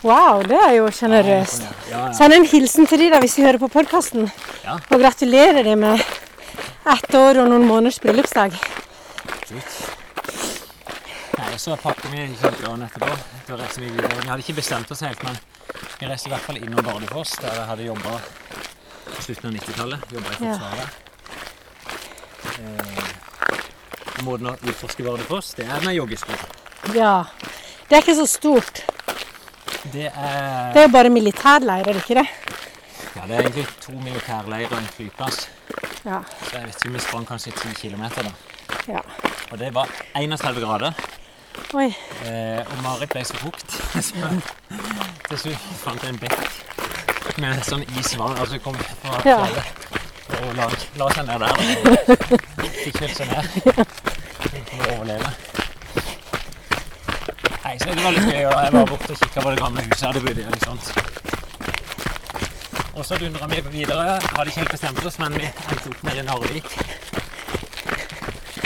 [0.05, 1.63] Wow, det er jo sjenerøst.
[1.89, 2.13] Ja, ja.
[2.13, 4.27] Send en hilsen til de da hvis de hører på podkasten.
[4.63, 4.75] Ja.
[4.91, 6.03] Og gratulerer de med
[6.85, 8.53] ett år og noen måneders bryllupsdag.
[11.35, 13.09] Nei, og så pakker vi dagen etterpå.
[13.47, 14.21] Da reiser vi videre.
[14.21, 15.37] Vi hadde ikke bestemt oss helt, men
[15.99, 18.13] vi reiste i hvert fall innom Bardufoss, der jeg hadde jobba
[19.09, 19.99] på slutten av 90-tallet.
[20.17, 20.53] Jobba i Ja.
[20.53, 20.89] Forsvaret.
[22.55, 23.04] Eh,
[24.25, 26.35] måten å utforske Bardufoss, det er med joggesko.
[26.95, 27.13] Ja.
[27.89, 28.83] Det er ikke så stort.
[29.93, 32.27] Det er Det er bare militærleir, er det ikke det?
[33.15, 35.45] Ja, det er egentlig to militærleirer og en flyplass.
[36.05, 36.19] Ja.
[36.49, 38.33] Så jeg vet ikke, vi sprang kanskje 10 kilometer da.
[38.89, 39.01] ja.
[39.51, 40.93] Og det var 31 grader.
[41.73, 41.85] Oi.
[42.25, 43.71] Eh, og Marit ble så fukt.
[45.29, 48.35] Så til slutt fant jeg en bekk med sånn isvann.
[48.41, 49.37] Altså kom fra Ja.
[49.45, 49.85] fjellet
[50.35, 50.67] og la,
[50.99, 51.53] la seg ned der.
[52.59, 53.45] Og fikk kjølt seg ned
[54.93, 55.29] overleve.
[57.65, 58.45] Nei, så det var litt gøy.
[58.45, 60.47] og Jeg var borte og kikka på det gamle huset jeg hadde bodd i.
[60.53, 60.77] Liksom.
[62.95, 64.19] Og så dundra vi videre.
[64.35, 66.67] Hadde ikke helt bestemt oss, men vi endte opp nede i Narvik.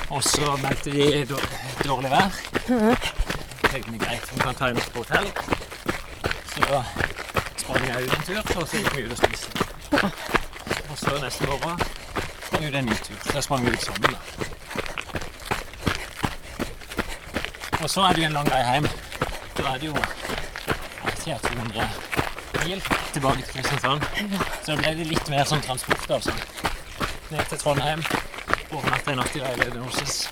[0.09, 1.25] Og så meldte vi
[1.85, 2.29] dårlig vær
[3.69, 5.27] tenkte jeg greit, vi kan ta inn oss på hotell.
[6.53, 6.81] Så da
[7.57, 9.49] sprang jeg ut en tur, og så gikk vi ut og spiste.
[10.89, 11.83] Og så neste morgen
[12.47, 13.19] sprang vi ut en ny tur.
[13.33, 14.15] Da sprang vi ut sammen.
[14.15, 14.58] da.
[17.81, 18.87] Og så er det jo en lang vei hjem.
[19.57, 21.89] Da er det jo jeg vet ikke, 200
[22.65, 22.81] mil
[23.13, 24.01] tilbake til Kristiansand.
[24.63, 26.33] Så da ble det litt mer sånn transport, altså.
[27.29, 28.03] Ned til Trondheim,
[28.71, 30.27] overnatta en natt i leiligheten oss.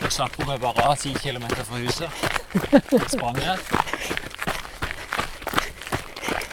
[0.00, 2.10] Da slapp hun meg bare av 10 km fra huset.
[3.12, 3.38] Sprang.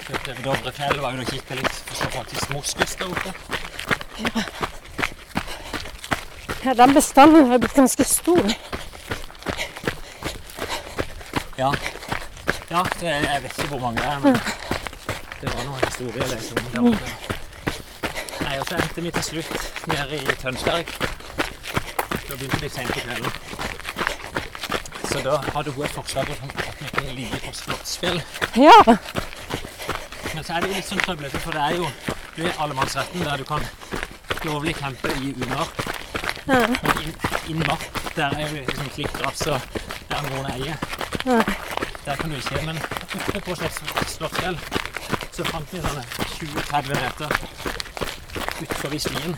[0.06, 1.82] Kjørte over Dovrefjell, var ute og kikka litt.
[1.88, 3.32] For så faktisk moskus der oppe.
[6.62, 8.54] Ja, den bestanden har blitt ganske stor.
[11.58, 11.72] Ja.
[12.72, 14.34] ja det, jeg vet ikke hvor mange det er, men
[15.42, 16.58] det var noen historier liksom.
[16.74, 16.82] der.
[18.42, 20.94] Nei, og så endte vi til slutt nede i Tønsberg.
[22.30, 23.32] Da begynte det sent i kvelden.
[25.12, 28.22] Så da hadde hun et forslag om at vi kunne ligge på Slottsfjell.
[28.56, 28.96] Ja.
[30.34, 31.90] Men så er det jo litt sånn trøblete, for det er jo
[32.38, 33.66] du er allemannsretten der du kan
[34.48, 35.84] lovlig campe i umark.
[36.48, 36.62] Ja.
[36.68, 37.14] Men
[37.48, 37.66] inn,
[38.16, 39.62] der er jo liksom slik og
[40.10, 41.01] der noen eier.
[41.26, 42.66] Der kan du ikke.
[42.66, 42.78] Men
[43.28, 44.58] oppe på Slotts- Slottsfjell
[45.32, 46.04] så fant vi sånne
[46.38, 47.30] 20-30 meter
[48.62, 49.36] utenfor Svien,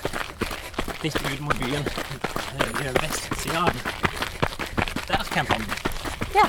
[1.04, 1.84] Litt ut mot byen.
[1.84, 3.82] eh, Vestsida av den.
[5.08, 5.65] Der campa vi.
[6.36, 6.46] Ja.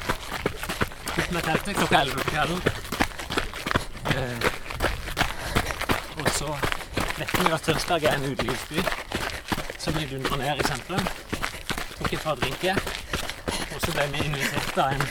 [1.19, 2.61] Ut med teltet klokka 11 på kvelden.
[4.15, 4.39] Eh,
[6.21, 6.57] og så
[7.19, 8.85] vet vi at Tønsberg er en utelivsby.
[9.79, 11.07] som vi dundra ned i sentrum.
[11.99, 12.75] Tok et par drinker.
[13.75, 15.03] Og så ble vi invitert av en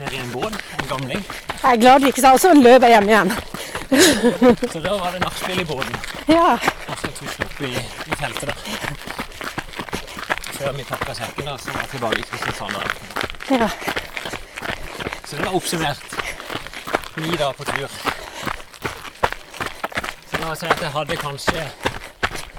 [0.00, 1.24] ned i en båt, en gamling.
[1.62, 3.32] Jeg er glad du ikke sa og så løp jeg hjem igjen.
[4.72, 5.96] Så da var det nachspiel i båten.
[6.30, 6.56] Ja.
[6.88, 8.58] Og så tusla opp i, i teltet der.
[10.60, 12.76] Før vi pakka sekken da, så var jeg tilbake i Kristiansand.
[13.50, 13.68] ja.
[15.24, 16.02] Så det var oppsummert
[17.16, 17.88] ni dager på tur.
[20.30, 21.66] Så la oss si at jeg hadde kanskje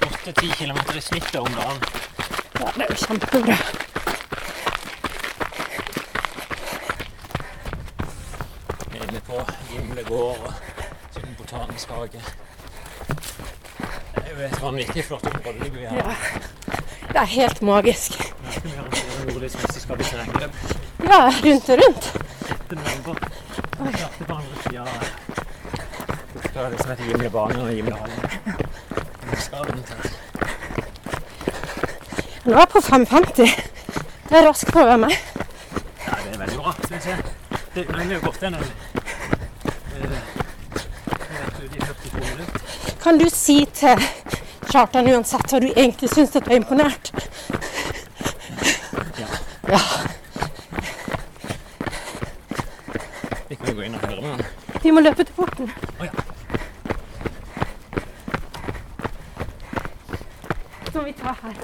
[0.07, 1.81] 8-10 km i snittet om dagen.
[2.59, 3.57] Ja, det er jo kjempebra.
[8.95, 9.21] Inne
[9.91, 10.51] Gimle gård og
[11.11, 12.19] sånn botanisk hage.
[13.11, 15.67] Det er jo et vanvittig flott område.
[15.73, 15.97] vi har.
[15.97, 16.13] Ja.
[17.09, 18.15] Det er helt magisk.
[18.15, 18.69] Det.
[21.03, 22.07] Ja, rundt og rundt.
[22.69, 22.77] Det.
[26.53, 27.67] Det er det som heter Gimlebanen og
[29.67, 30.07] rundt her.
[32.45, 33.59] Nå er jeg på 5,50.
[34.29, 35.19] Det er raskt på å være med.
[36.07, 37.17] Ja, det er veldig bra, syns jeg.
[37.75, 38.71] Det men det er jo godt, en øl.
[39.95, 40.11] Eh,
[41.31, 42.90] jeg vet jo, de 42 minutter.
[43.01, 43.97] Kan du si til
[44.69, 47.11] Kjartan uansett hva du egentlig syns at du er imponert?
[49.17, 49.27] Ja.
[49.71, 49.79] Ja.
[53.49, 54.43] Vi kan jo gå inn og høre med han.
[54.83, 55.71] Vi må løpe til porten.
[55.99, 56.11] Oh, ja.
[60.91, 61.55] Så må vi ta her.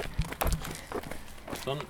[1.61, 1.81] Sånn.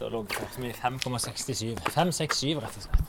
[0.00, 1.76] Da lå kortet mitt i 5,67.
[1.92, 3.06] 567, rett og slett.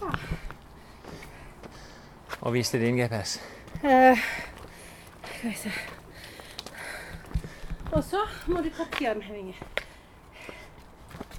[2.42, 3.40] Og viste din GPS.
[3.84, 4.28] Eh,
[5.48, 5.72] skal vi se.
[7.92, 8.20] Og så
[8.52, 9.56] må du ta tiarmhevinger.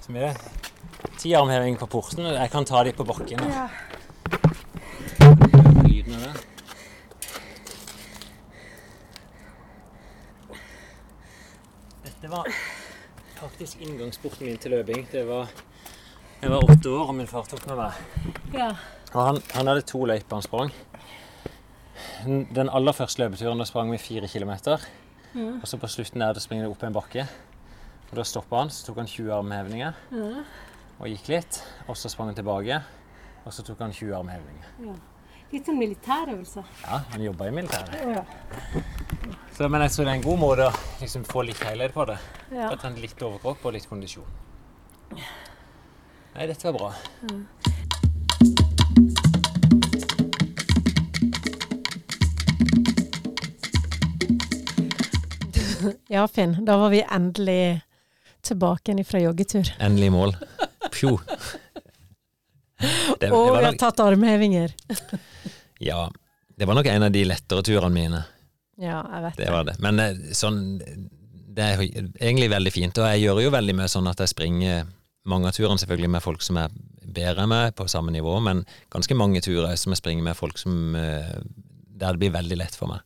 [0.01, 0.37] Så mye det.
[1.19, 2.25] Ti armheving på porten.
[2.25, 3.39] Jeg kan ta de på bakken.
[3.45, 3.67] Ja.
[5.85, 6.33] Lyden av det.
[12.07, 12.49] Dette var
[13.39, 15.05] faktisk inngangsporten min til løping.
[15.11, 15.51] Det var,
[16.41, 17.91] jeg var åtte år, og min far tok med meg.
[18.57, 18.73] ja.
[19.09, 20.73] Og han, han hadde to løyper han sprang.
[22.25, 24.81] Den aller første løpeturen da sprang vi fire kilometer.
[25.35, 27.27] Og så på slutten der da springer det opp en bakke.
[28.09, 29.93] Og Da stoppa han, så tok han 20 armhevinger
[30.99, 31.61] og gikk litt.
[31.87, 32.81] Og så sprang han tilbake,
[33.45, 34.97] og så tok han 20 armhevinger.
[35.49, 36.63] Litt sånn militærøvelse.
[36.83, 37.93] Ja, han jobba i militæret.
[38.17, 38.23] Ja.
[39.55, 42.05] Så, men jeg tror det er en god måte å liksom, få litt helhet på
[42.09, 42.17] det.
[42.53, 42.69] ja.
[42.83, 44.27] Han litt overkropp og litt kondisjon.
[46.35, 46.91] Nei, dette var bra.
[47.25, 47.39] Ja,
[56.35, 56.57] Finn.
[56.65, 57.81] Da var vi endelig
[58.45, 59.71] tilbake igjen fra joggetur.
[59.79, 60.35] Endelig mål.
[60.91, 61.17] Pjo.
[62.79, 64.73] Det, det Og vi har tatt armhevinger.
[65.89, 66.05] ja,
[66.55, 68.21] det var nok en av de lettere turene mine.
[68.79, 69.75] Ja, jeg vet Det var det.
[69.83, 73.01] Men eh, sånn Det er egentlig veldig fint.
[73.01, 74.87] Og jeg gjør jo veldig mye sånn at jeg springer
[75.29, 76.71] mange av turene selvfølgelig med folk som er
[77.09, 80.59] bedre enn meg, på samme nivå, men ganske mange turer som jeg springer med folk
[80.61, 81.35] som eh,
[81.99, 83.03] Der det blir veldig lett for meg.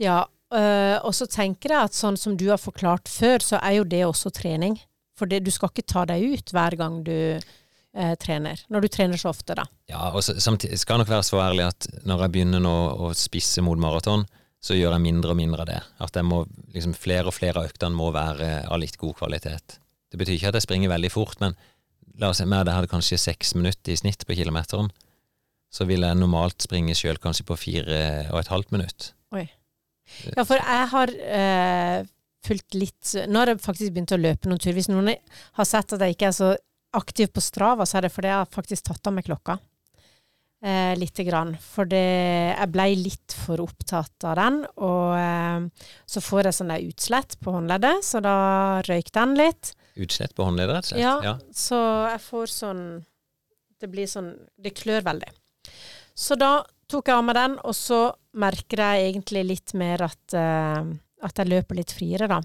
[0.00, 3.80] Ja, øh, og så tenker jeg at sånn som du har forklart før, så er
[3.80, 4.78] jo det også trening.
[5.18, 8.60] For det, du skal ikke ta deg ut hver gang du uh, trener.
[8.72, 9.66] Når du trener så ofte, da.
[9.90, 12.76] Ja, og så, samtidig skal jeg nok være så ærlig at når jeg begynner nå
[12.96, 14.24] å spisse mot maraton,
[14.62, 15.78] så gjør jeg mindre og mindre av det.
[16.02, 16.42] At jeg må,
[16.74, 19.78] liksom, flere og flere av øktene må være av litt god kvalitet.
[20.12, 21.56] Det betyr ikke at jeg springer veldig fort, men
[22.20, 24.92] la oss si mer det hadde kanskje seks minutter i snitt på kilometeren.
[25.72, 27.98] Så vil jeg normalt springe sjøl kanskje på fire
[28.30, 29.12] og et halvt minutt.
[30.36, 32.04] Ja, for jeg har uh,
[32.46, 34.74] fulgt litt Nå har jeg faktisk begynt å løpe noen tur.
[34.76, 35.12] Hvis noen
[35.58, 36.54] har sett at jeg ikke er så
[36.92, 39.58] aktiv på Strava, så er det fordi jeg har faktisk tatt av meg klokka.
[40.62, 41.56] Eh, lite grann.
[41.58, 42.02] For det,
[42.54, 44.60] jeg ble litt for opptatt av den.
[44.78, 48.34] Og eh, så får jeg sånn der utslett på håndleddet, så da
[48.86, 49.72] røyk den litt.
[49.98, 51.02] Utslett på håndleddet, rett og slett.
[51.02, 51.34] Ja, Ja.
[51.52, 51.80] så
[52.12, 52.84] jeg får sånn
[53.82, 55.28] Det blir sånn Det klør veldig.
[56.14, 58.00] Så da tok jeg av meg den, og så
[58.42, 60.90] merker jeg egentlig litt mer at, eh,
[61.26, 62.40] at jeg løper litt friere, da.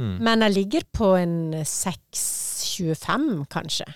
[0.00, 0.16] Mm.
[0.24, 3.86] Men jeg ligger på en 6,25, kanskje.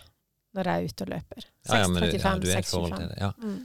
[0.50, 1.44] når jeg er ute og løper.
[1.68, 2.96] Ja, ja, men ja, 6.35, du er i forhold 6.25.
[2.98, 3.18] til det.
[3.20, 3.28] Ja.
[3.38, 3.58] Mm.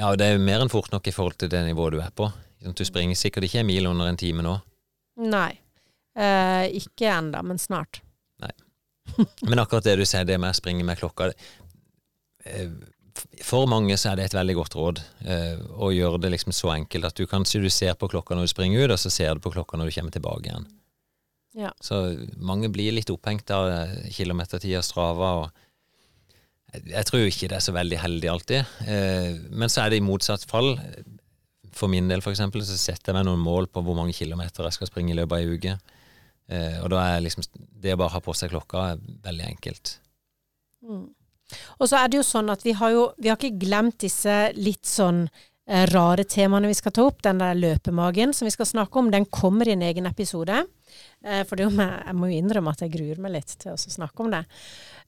[0.00, 1.98] ja, og det er jo mer enn fort nok i forhold til det nivået du
[2.00, 2.28] er på.
[2.64, 4.54] Sånn, Du springer sikkert ikke en mil under en time nå.
[5.20, 5.50] Nei.
[6.16, 8.00] Eh, ikke ennå, men snart.
[9.42, 12.68] Men akkurat det du sier, det med å springe med klokka eh,
[13.44, 16.74] For mange så er det et veldig godt råd eh, å gjøre det liksom så
[16.74, 19.34] enkelt at du kanskje du ser på klokka når du springer ut, og så ser
[19.34, 20.68] du på klokka når du kommer tilbake igjen.
[21.58, 21.72] Ja.
[21.82, 21.98] Så
[22.38, 25.30] mange blir litt opphengt av kilometertida, kilometertid og strava.
[25.42, 28.74] og jeg, jeg tror ikke det er så veldig heldig alltid.
[28.86, 30.76] Eh, men så er det i motsatt fall.
[31.74, 34.66] For min del, for eksempel, så setter jeg meg noen mål på hvor mange kilometer
[34.66, 35.78] jeg skal springe i løpet av ei uke.
[36.50, 39.96] Eh, og da er liksom det å bare ha på seg klokka er veldig enkelt.
[40.86, 41.08] Mm.
[41.78, 44.36] Og så er det jo sånn at vi har jo vi har ikke glemt disse
[44.58, 47.22] litt sånn eh, rare temaene vi skal ta opp.
[47.26, 50.64] Den der løpemagen som vi skal snakke om, den kommer i en egen episode.
[51.24, 54.24] Eh, for meg, jeg må jo innrømme at jeg gruer meg litt til å snakke
[54.24, 54.42] om det.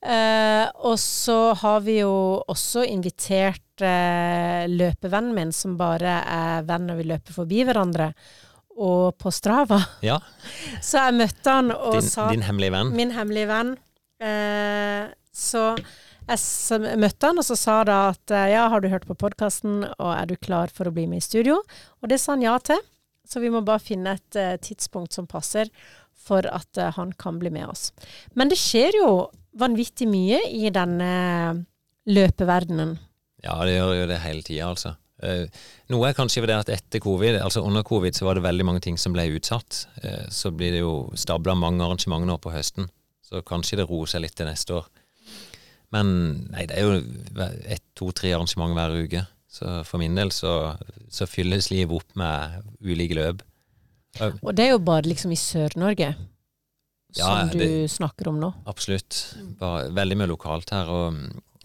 [0.02, 2.14] Eh, og så har vi jo
[2.50, 8.12] også invitert eh, løpevennen min, som bare er venn når vi løper forbi hverandre,
[8.83, 9.78] og på Strava.
[10.05, 10.18] Ja,
[10.88, 12.94] Så jeg møtte han og din, sa din hemmelige venn.
[12.98, 13.74] Min hemmelige venn.
[14.22, 15.72] Eh, så
[16.33, 19.83] jeg møtte han, og så sa da at eh, ja, har du hørt på podkasten,
[19.97, 21.61] og er du klar for å bli med i studio?
[22.01, 22.81] Og det sa han ja til.
[23.29, 25.68] Så vi må bare finne et uh, tidspunkt som passer
[26.18, 27.92] for at uh, han kan bli med oss.
[28.35, 29.12] Men det skjer jo
[29.57, 31.12] vanvittig mye i denne
[32.11, 32.97] løpeverdenen.
[33.45, 34.97] Ja, det gjør jo det hele tida, altså.
[35.92, 38.64] Noe er kanskje ved det at etter covid, altså under covid, så var det veldig
[38.66, 39.85] mange ting som ble utsatt.
[40.35, 42.88] Så blir det jo stabla mange arrangementer nå på høsten.
[43.23, 44.88] Så kanskje det roer seg litt til neste år.
[45.92, 46.09] Men
[46.50, 49.24] nei, det er jo ett, to, tre arrangementer hver uke.
[49.52, 50.52] Så for min del så,
[51.12, 53.42] så fylles livet opp med ulike løp.
[54.42, 56.14] Og det er jo bare liksom i Sør-Norge
[57.16, 58.52] Ja, som du det- snakker om nå.
[58.66, 59.35] Absolutt.
[59.61, 60.88] Bare veldig mye lokalt her.
[60.88, 61.18] Og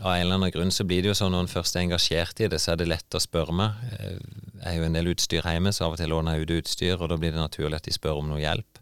[0.04, 2.40] av en eller annen grunn så blir det jo sånn når en først er engasjert
[2.44, 3.72] i det, så er det lett å spørre meg.
[4.00, 4.20] Eh,
[4.58, 7.00] Jeg har jo en del utstyr hjemme, så av og til låner jeg ut utstyr,
[7.00, 8.80] og da blir det naturlig at de spør om noe hjelp.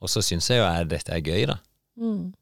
[0.00, 1.58] Og så syns jeg jo at dette er gøy, da.
[2.00, 2.32] Mm.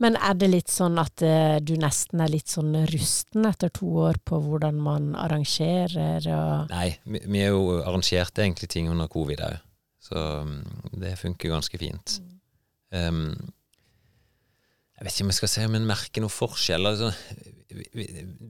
[0.00, 3.88] Men er det litt sånn at eh, du nesten er litt sånn rusten etter to
[4.06, 9.10] år på hvordan man arrangerer og Nei, vi, vi er jo arrangerte egentlig ting under
[9.12, 9.58] covid òg,
[10.00, 10.62] så mm,
[11.04, 12.16] det funker ganske fint.
[12.90, 13.34] Um,
[14.96, 16.88] jeg vet ikke om jeg skal si om en merker noen forskjell.
[16.90, 17.12] Altså,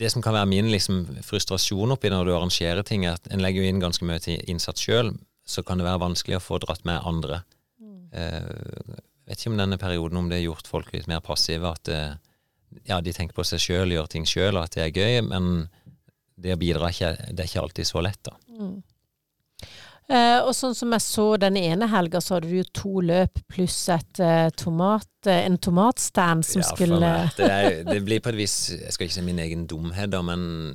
[0.00, 3.42] det som kan være min liksom, frustrasjon oppi når du arrangerer ting, er at en
[3.42, 5.12] legger inn ganske mye innsats sjøl,
[5.46, 7.42] så kan det være vanskelig å få dratt med andre.
[8.10, 8.98] Eh,
[9.30, 12.02] vet ikke om denne perioden om det har gjort folk litt mer passive, at det,
[12.88, 15.68] ja, de tenker på seg sjøl, gjør ting sjøl, og at det er gøy, men
[16.40, 18.38] det å bidra er ikke, det er ikke alltid så lett, da.
[18.60, 18.78] mm.
[20.10, 23.36] Eh, og sånn som jeg så den ene helga, så hadde du jo to løp
[23.46, 28.32] pluss et eh, tomat, eh, en tomatstand som Ja, skulle det, er, det blir på
[28.32, 30.74] et vis Jeg skal ikke si min egen dumhet, da, men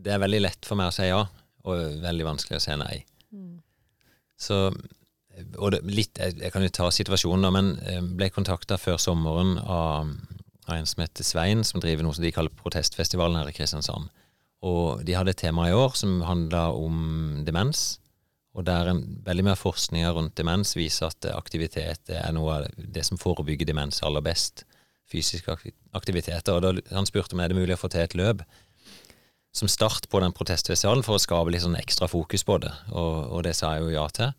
[0.00, 1.20] det er veldig lett for meg å si ja,
[1.68, 2.94] og veldig vanskelig å si nei.
[3.36, 3.58] Mm.
[4.40, 4.62] Så
[5.58, 8.98] og det, litt, jeg, jeg kan jo ta situasjonen, da, men jeg ble kontakta før
[9.02, 10.12] sommeren av,
[10.68, 14.10] av en som heter Svein, som driver noe som de kaller Protestfestivalen her i Kristiansand.
[14.66, 17.98] Og de hadde et tema i år som handla om demens.
[18.58, 19.54] Og der en, veldig mye
[20.08, 24.64] av rundt demens viser at aktivitet er noe av det som forebygger demens aller best.
[25.08, 25.54] Fysiske
[25.96, 26.56] aktiviteter.
[26.56, 28.42] Og da, han spurte om er det mulig å få til et løp
[29.54, 33.14] som start på den protestfestivalen for å skape litt sånn ekstra fokus på det, og,
[33.32, 34.34] og det sa jeg jo ja til.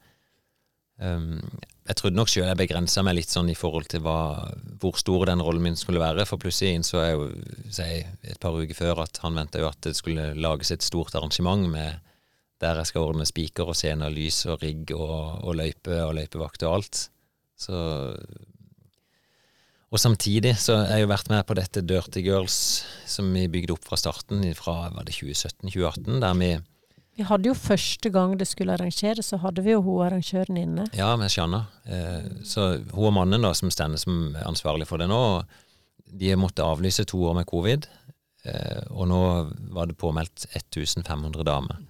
[0.99, 1.39] Um,
[1.87, 5.29] jeg trodde nok sjøl jeg begrensa meg litt sånn i forhold til hva, hvor stor
[5.29, 7.29] den rollen min skulle være, for plutselig innså jeg jo
[7.79, 11.15] jeg, et par uker før at han venta jo at det skulle lages et stort
[11.17, 12.03] arrangement med
[12.59, 16.13] der jeg skal ordne spiker og scene og lys og rigg og, og løype og
[16.17, 17.05] løypevakt og alt.
[17.59, 17.77] Så
[19.89, 22.57] Og samtidig så har jeg jo vært med på dette Dirty Girls
[23.09, 26.51] som vi bygde opp fra starten, fra var det 2017-2018, der vi
[27.19, 30.85] Vi hadde jo første gang det skulle arrangeres, så hadde vi jo hun arrangøren inne.
[30.95, 31.65] Ja, med Sjanna.
[31.83, 35.19] Eh, så hun og mannen da, som stender som ansvarlig for det nå,
[36.19, 37.89] de måtte avlyse to år med covid.
[38.47, 39.19] Eh, og nå
[39.75, 41.81] var det påmeldt 1500 damer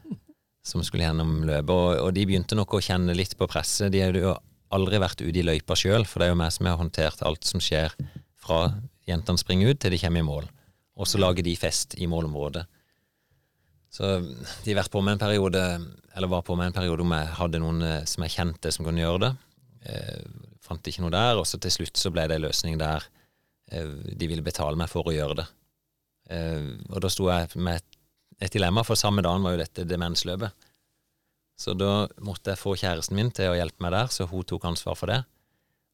[0.66, 1.76] som skulle gjennom løpet.
[1.76, 3.94] Og, og de begynte nok å kjenne litt på presset.
[3.94, 4.34] De hadde jo
[4.74, 7.46] aldri vært ute i løypa sjøl, for det er jo meg som har håndtert alt
[7.46, 7.94] som skjer
[8.42, 8.64] fra
[9.10, 10.50] jentene springer ut til de kommer i mål.
[10.98, 12.66] Og så lager de fest i målområdet.
[13.90, 14.10] Så
[14.66, 15.62] de vært på med en periode,
[16.14, 18.86] eller var på med en periode om jeg hadde noen eh, som jeg kjente som
[18.86, 19.32] kunne gjøre det.
[19.90, 20.26] Eh,
[20.66, 23.08] fant ikke noe der, og så til slutt så ble det en løsning der
[23.74, 25.48] eh, de ville betale meg for å gjøre det.
[26.30, 27.96] Og da sto jeg med et,
[28.46, 30.68] et dilemma, for samme dagen var jo dette demensløpet.
[31.58, 34.68] Så da måtte jeg få kjæresten min til å hjelpe meg der, så hun tok
[34.70, 35.24] ansvar for det.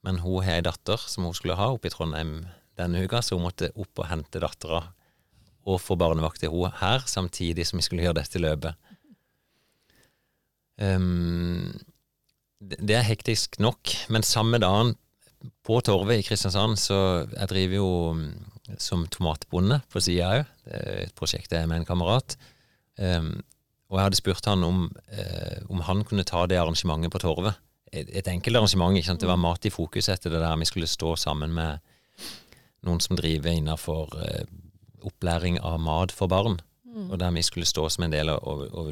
[0.04, 2.42] Men hun har ei datter som hun skulle ha oppe i Trondheim
[2.76, 4.84] denne uka, så hun måtte opp og hente dattera
[5.66, 8.78] og få barnevakt til henne her, samtidig som vi skulle gjøre dette løpet.
[10.78, 11.72] Um,
[12.60, 14.96] det er hektisk nok, men samme dagen
[15.66, 17.00] på Torvet i Kristiansand, så
[17.32, 20.54] jeg driver jo mm, som tomatbonde på sida òg.
[21.06, 22.38] Et prosjekt jeg er med en kamerat.
[22.98, 23.36] Um,
[23.90, 27.60] og jeg hadde spurt han om, eh, om han kunne ta det arrangementet på Torvet.
[27.94, 28.98] Et, et enkelt arrangement.
[28.98, 29.22] ikke sant?
[29.22, 31.80] Det var mat i fokus etter det der vi skulle stå sammen med
[32.86, 34.50] noen som driver innafor eh,
[35.06, 36.60] opplæring av mat for barn.
[36.86, 37.10] Mm.
[37.10, 38.86] Og der vi skulle stå som en del av å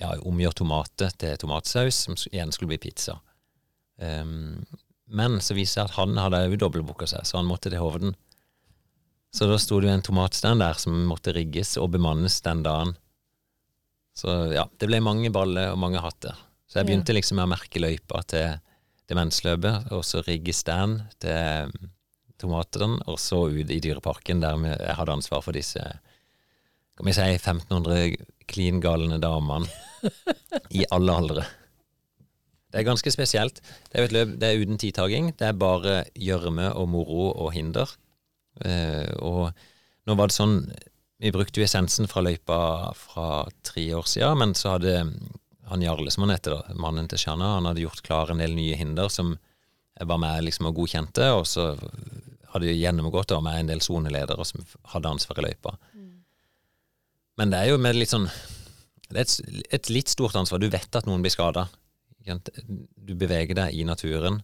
[0.00, 3.18] ja, omgjøre tomater til tomatsaus, som igjen skulle bli pizza.
[4.00, 4.64] Um,
[5.10, 8.16] men så viser det at han hadde òg dobbeltbooka seg, så han måtte til Hovden.
[9.34, 12.96] Så da sto det jo en tomatstand der som måtte rigges og bemannes den dagen.
[14.16, 16.38] Så ja, det ble mange baller og mange hatter.
[16.66, 18.58] Så jeg begynte liksom med å merke løypa til
[19.10, 21.70] demensløpet, og så rigge stand til
[22.40, 25.84] tomatene, og så ut i Dyreparken, der jeg hadde ansvar for disse
[27.00, 28.16] kan vi si 1500
[28.50, 29.68] klin galne damene
[30.76, 31.44] i alle aldre.
[32.70, 33.62] Det er ganske spesielt.
[33.88, 35.30] Det er jo et løp, det er uten tidtaking.
[35.32, 37.88] Det er bare gjørme og moro og hinder.
[38.60, 39.56] Eh, og
[40.06, 40.56] nå var det sånn
[41.20, 42.58] Vi brukte jo essensen fra løypa
[42.96, 44.94] fra tre år siden, men så hadde
[45.70, 48.54] han Jarle, som han heter, da, mannen til Shanna, han hadde gjort klar en del
[48.56, 49.34] nye hinder som
[49.98, 51.74] jeg var med liksom og godkjente, og så
[52.54, 55.74] hadde gjennomgått det med en del soneledere som hadde ansvar i løypa.
[55.94, 56.08] Mm.
[57.40, 58.28] Men det er jo med litt sånn
[59.10, 60.60] Det er et, et, litt stort ansvar.
[60.62, 61.66] Du vet at noen blir skada.
[62.22, 64.38] Du beveger deg i naturen.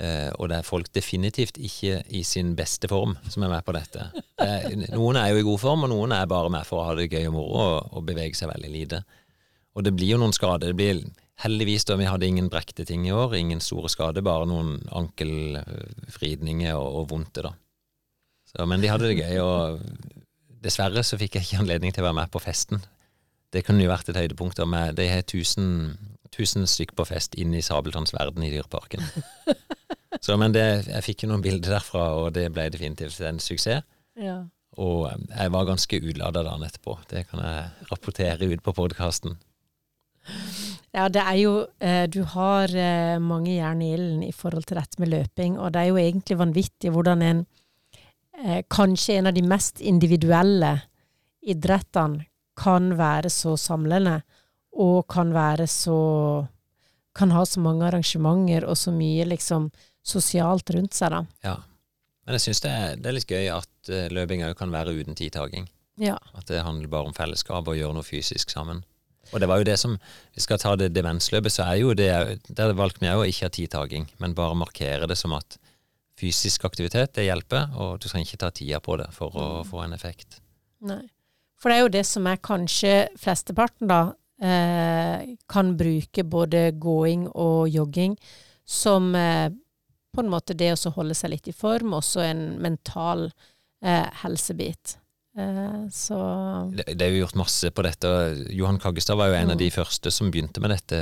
[0.00, 3.74] Eh, og det er folk definitivt ikke i sin beste form som er med på
[3.76, 4.08] dette.
[4.42, 6.96] Er, noen er jo i god form, og noen er bare med for å ha
[6.98, 9.02] det gøy og moro og, og bevege seg veldig lite.
[9.76, 10.72] Og det blir jo noen skader.
[10.72, 11.04] Det blir
[11.40, 16.76] heldigvis da vi hadde ingen brekte ting i år, ingen store skader, bare noen ankelvridninger
[16.76, 17.54] og, og vondte, da.
[18.52, 19.80] Så, men de hadde det gøy, og
[20.62, 22.82] dessverre så fikk jeg ikke anledning til å være med på festen.
[23.52, 24.60] Det kunne jo vært et høydepunkt.
[24.68, 25.96] Med, de har tusen,
[26.32, 29.04] tusen stykk på fest inne i Sabeltanns verden i Dyreparken.
[30.24, 33.84] Så, men det, jeg fikk jo noen bilder derfra, og det ble definitivt en suksess.
[34.20, 34.42] Ja.
[34.80, 36.96] Og jeg var ganske utlada dagen etterpå.
[37.10, 39.36] Det kan jeg rapportere ut på podkasten.
[40.92, 44.76] Ja, det er jo eh, Du har eh, mange jern i ilden i forhold til
[44.76, 47.40] dette med løping, og det er jo egentlig vanvittig hvordan en
[48.42, 50.74] eh, kanskje en av de mest individuelle
[51.42, 52.26] idrettene
[52.60, 54.20] kan være så samlende,
[54.72, 56.48] og kan være så
[57.12, 59.66] Kan ha så mange arrangementer og så mye liksom
[60.00, 61.18] sosialt rundt seg, da.
[61.44, 61.56] Ja.
[62.24, 62.72] Men jeg syns det,
[63.02, 65.66] det, er litt gøy at løping òg kan være uten tidtaking.
[66.00, 66.16] Ja.
[66.32, 68.80] At det handler bare om fellesskap og gjøre noe fysisk sammen.
[69.32, 69.96] Og det var jo det som
[70.34, 72.10] Vi skal ta det demensløpet, så er jo det
[72.48, 75.58] Der valgte vi òg å ikke ha tidtaking, men bare markere det som at
[76.20, 79.70] fysisk aktivitet, det hjelper, og du trenger ikke ta tida på det for å mm.
[79.70, 80.38] få en effekt.
[80.86, 81.02] Nei.
[81.58, 84.12] For det er jo det som er kanskje flesteparten, da,
[84.42, 88.16] eh, kan bruke både gåing og jogging
[88.66, 89.48] som eh,
[90.12, 93.30] på en måte det å holde seg litt i form, også en mental
[93.82, 94.98] eh, helsebit.
[95.38, 96.18] Eh, så
[96.76, 98.08] det, det, er jo gjort masse på dette.
[98.52, 99.54] Johan Kaggestad var jo en mm.
[99.54, 100.98] av de første som begynte med dette.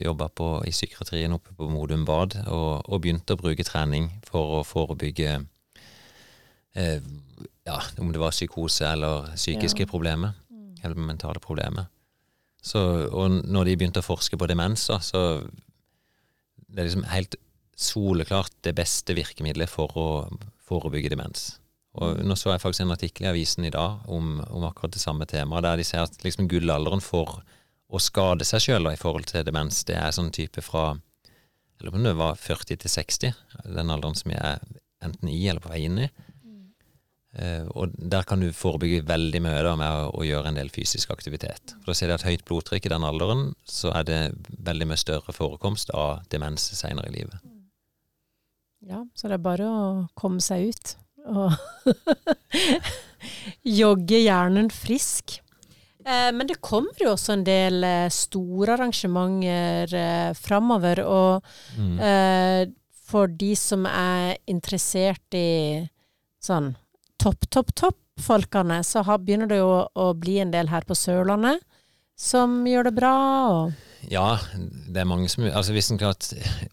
[0.00, 0.30] Jobba
[0.64, 5.34] i psykiatrien oppe på Modum Bad, og, og, begynte å bruke trening for å forebygge
[6.76, 7.10] eh,
[7.66, 9.90] ja, om det var psykose eller psykiske ja.
[9.90, 10.38] problemer.
[10.48, 10.72] Mm.
[10.82, 11.90] Eller mentale problemer.
[12.66, 12.80] Så,
[13.12, 15.20] og når de begynte å forske på demens, så
[16.66, 17.36] det er liksom helt
[17.76, 20.08] soleklart det beste virkemidlet for å
[20.66, 21.58] forebygge demens.
[21.96, 25.00] Og Nå så jeg faktisk en artikkel i avisen i dag om, om akkurat det
[25.00, 27.40] samme temaet, der de ser at liksom gullalderen for
[27.86, 30.96] å skade seg sjøl i forhold til demens, det er sånn type fra
[31.80, 33.34] eller om det var 40 til 60,
[33.76, 34.62] den alderen som jeg er
[35.04, 36.08] enten i eller på vei inn i.
[37.36, 40.70] Uh, og der kan du forebygge veldig mye da, med å, å, gjøre en del
[40.72, 41.74] fysisk aktivitet.
[41.82, 44.20] For da ser de at høyt blodtrykk i den alderen, så er det
[44.64, 47.36] veldig mye større forekomst av demens senere i livet.
[48.88, 49.84] Ja, så det er bare å
[50.16, 50.94] komme seg ut
[51.26, 51.52] og
[53.80, 55.40] jogge hjernen frisk.
[56.06, 61.46] Eh, men det kommer jo også en del eh, store arrangementer eh, framover, og
[61.78, 61.96] mm.
[61.98, 62.62] eh,
[63.06, 65.86] for de som er interessert i
[66.42, 66.74] sånn
[67.22, 70.96] topp, topp, topp-folkene, så har, begynner det jo å, å, bli en del her på
[70.98, 71.62] Sørlandet
[72.16, 73.16] som gjør det bra.
[73.52, 76.14] Og ja, det er mange som Altså Hvis en kan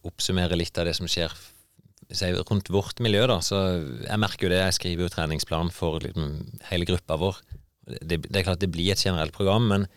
[0.06, 1.34] oppsummere litt av det som skjer
[2.22, 3.60] rundt vårt miljø, da, så
[4.06, 4.62] jeg merker jo det.
[4.62, 6.36] Jeg skriver jo treningsplan for liksom,
[6.70, 7.40] hele gruppa vår.
[8.02, 9.88] Det, det, er klart det blir et generelt program, men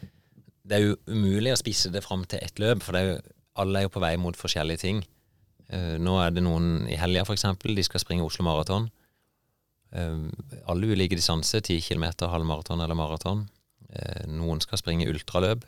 [0.66, 3.18] det er jo umulig å spisse det fram til ett løp, for er jo,
[3.62, 5.04] alle er jo på vei mot forskjellige ting.
[5.72, 7.46] Uh, nå er det noen i helga, f.eks.
[7.62, 8.88] De skal springe Oslo Maraton.
[9.94, 10.26] Uh,
[10.66, 13.46] alle ulike distanser, 10 km, halvmaraton eller maraton.
[13.92, 15.64] Uh, noen skal springe ultraløp.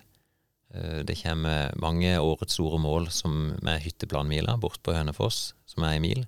[0.74, 5.96] Eh, det kommer mange årets store mål som med hytteplanmila bort på Hønefoss, som er
[5.96, 6.26] i mil.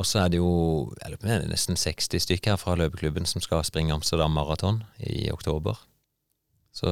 [0.00, 0.50] Og så er det jo
[1.02, 4.32] jeg lurer på om er nesten 60 stykker her fra løpeklubben som skal springe Amsterdam
[4.32, 5.76] Maraton i oktober.
[6.72, 6.88] Så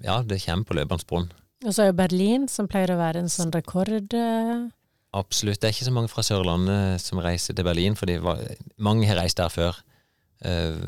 [0.00, 1.34] ja, det kommer på løpernes bånd.
[1.62, 3.92] Og så er jo Berlin, som pleier å være en sånn rekord...
[4.16, 4.70] eh,
[5.12, 5.60] Absolutt.
[5.60, 8.08] Det er ikke så mange fra Sørlandet som reiser til Berlin, for
[8.80, 9.76] mange har reist der før.
[10.40, 10.80] Eh,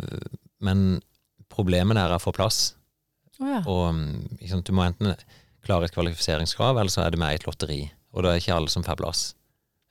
[0.64, 1.02] Men
[1.52, 2.72] problemet der er å få plass.
[3.38, 3.60] Oh, ja.
[3.68, 3.92] Og
[4.40, 5.12] liksom, du må enten
[5.64, 7.80] klare et kvalifiseringskrav, eller så er du med i et lotteri.
[8.16, 9.22] Og da er ikke alle som får plass.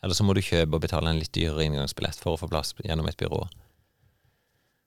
[0.04, 2.74] Eller så må du kjøpe og betale en litt dyrere inngangsbillett for å få plass
[2.84, 3.46] gjennom et byrå.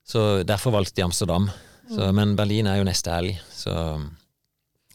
[0.06, 1.48] Så derfor valgte de Amsterdam.
[1.88, 3.72] Så, men Berlin er jo neste helg, så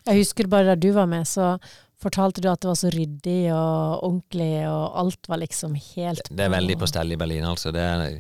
[0.08, 1.56] Jeg husker bare da du var med, så
[2.02, 6.48] fortalte du at det var så ryddig og ordentlig, og alt var liksom helt det
[6.48, 7.72] er veldig på stell i Berlin, altså.
[7.72, 8.18] Det er,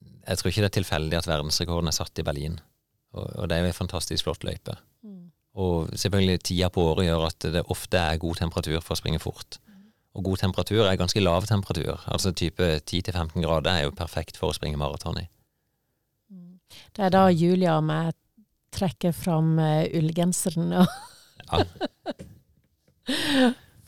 [0.00, 2.58] jeg tror ikke det er tilfeldig at verdensrekorden er satt i Berlin.
[3.14, 4.74] Og, og det er jo en fantastisk flott løype.
[5.06, 5.28] Mm.
[5.58, 9.22] Og selvfølgelig tida på året gjør at det ofte er god temperatur for å springe
[9.22, 9.60] fort.
[10.18, 12.00] Og god temperatur er ganske lav temperatur.
[12.10, 15.26] Altså type 10-15 grader er jo perfekt for å springe maraton i.
[16.94, 18.12] Det er da Julia og meg
[18.74, 20.88] trekker fram eh, ullgenseren og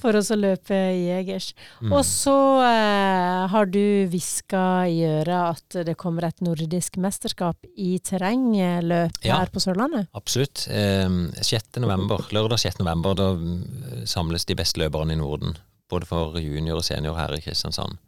[0.01, 1.51] for å løpe Jegers.
[1.83, 1.91] Mm.
[1.93, 2.33] Og så
[2.65, 9.43] eh, har du hviska i øret at det kommer et nordisk mesterskap i terrengløp Ja.
[9.43, 10.09] her på Sørlandet.
[10.17, 10.65] Absolutt.
[10.73, 11.11] Eh,
[11.43, 11.83] 6.
[11.85, 12.81] november, lørdag 6.
[12.81, 15.59] november, da mm, samles de beste løperne i Norden.
[15.91, 17.99] Både for junior og senior her i Kristiansand.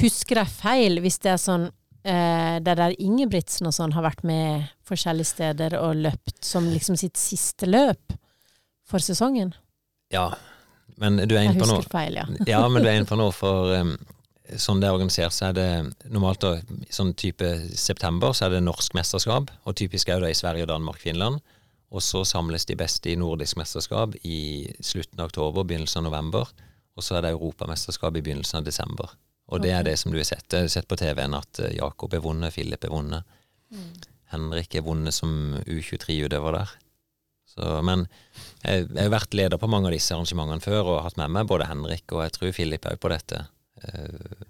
[0.00, 1.66] Husker jeg feil hvis det er sånn
[2.04, 6.98] eh, det der Ingebrigtsen og sånn har vært med forskjellige steder og løpt som liksom
[7.00, 8.16] sitt siste løp
[8.88, 9.54] for sesongen?
[10.12, 10.32] Ja,
[11.00, 12.26] men du er Jeg inne på noe husker feil, ja.
[12.48, 13.94] Ja, men du er inne på noe, for um,
[14.60, 15.68] sånn det er organisert, så er det
[16.12, 16.56] normalt da,
[16.92, 17.48] sånn type
[17.78, 21.40] september, så er det norsk mesterskap, og typisk er det i Sverige, Danmark, Finland.
[21.92, 26.52] Og så samles de beste i nordisk mesterskap i slutten av oktober, begynnelsen av november.
[26.96, 29.14] Og så er det europamesterskap i begynnelsen av desember.
[29.52, 30.46] Og det er det som du har sett.
[30.52, 33.38] Jeg har sett på TV-en at eh, Jakob er vunnet, Philip er vunnet.
[34.32, 36.70] Henrik er vunnet som U23-utøver der.
[37.52, 38.06] Så, men
[38.62, 41.50] jeg, jeg har vært leder på mange av disse arrangementene før og hatt med meg
[41.50, 43.42] både Henrik og jeg tror Philip òg på dette.
[43.84, 44.46] Eh,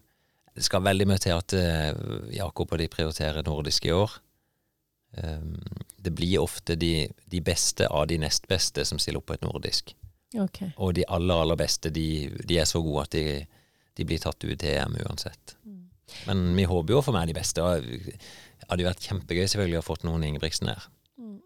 [0.54, 1.94] Det skal veldig mye til at eh,
[2.36, 4.18] Jakob og de prioriterer nordisk i år.
[5.12, 9.42] Det blir ofte de, de beste av de nest beste som stiller opp på et
[9.44, 9.92] nordisk.
[10.40, 10.62] Ok.
[10.78, 12.06] Og de aller, aller beste, de,
[12.48, 13.24] de er så gode at de,
[13.98, 15.56] de blir tatt ut til EM uansett.
[16.28, 17.60] Men vi håper jo å få med de beste.
[17.62, 20.86] Det hadde vært kjempegøy selvfølgelig å fått noen Ingebrigtsen her.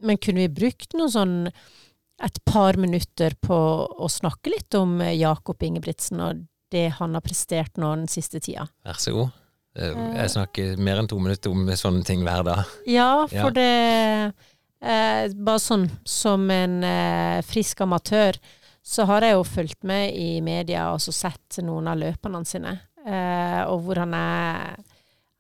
[0.03, 1.37] Men kunne vi brukt noe sånn
[2.27, 3.57] et par minutter på
[3.87, 8.41] å snakke litt om eh, Jakob Ingebrigtsen og det han har prestert nå den siste
[8.43, 8.65] tida?
[8.87, 9.35] Vær så god.
[9.77, 12.63] Eh, Jeg snakker mer enn to minutter om sånne ting hver dag.
[12.89, 13.51] Ja, for Ja.
[13.53, 14.33] det
[14.81, 18.39] eh, Bare sånn som en eh, frisk amatør,
[18.87, 22.77] så har jeg jo fulgt med i media og så sett noen av løpene sine,
[23.03, 24.77] eh, og hvor han er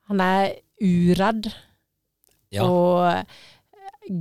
[0.06, 1.48] Han er uredd
[2.54, 2.62] Ja.
[2.62, 3.26] og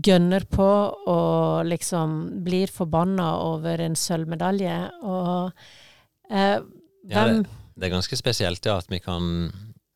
[0.01, 0.65] gønner på
[1.07, 4.77] og liksom blir forbanna over en sølvmedalje.
[5.05, 5.51] Og
[6.31, 6.57] eh,
[7.05, 7.45] Ja, det,
[7.77, 9.51] Det er ganske spesielt ja, at vi kan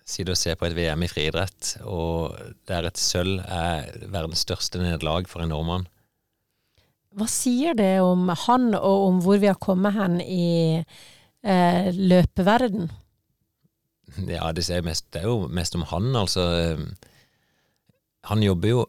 [0.05, 2.38] sitte og se på et VM i friidrett, og
[2.69, 5.88] der et sølv er verdens største nederlag for en nordmann.
[7.18, 12.89] Hva sier det om han, og om hvor vi har kommet hen i eh, løpeverden?
[14.30, 16.45] Ja, det mest, det er jo mest om han, altså.
[16.60, 16.86] eh,
[18.30, 18.86] Han jobber jo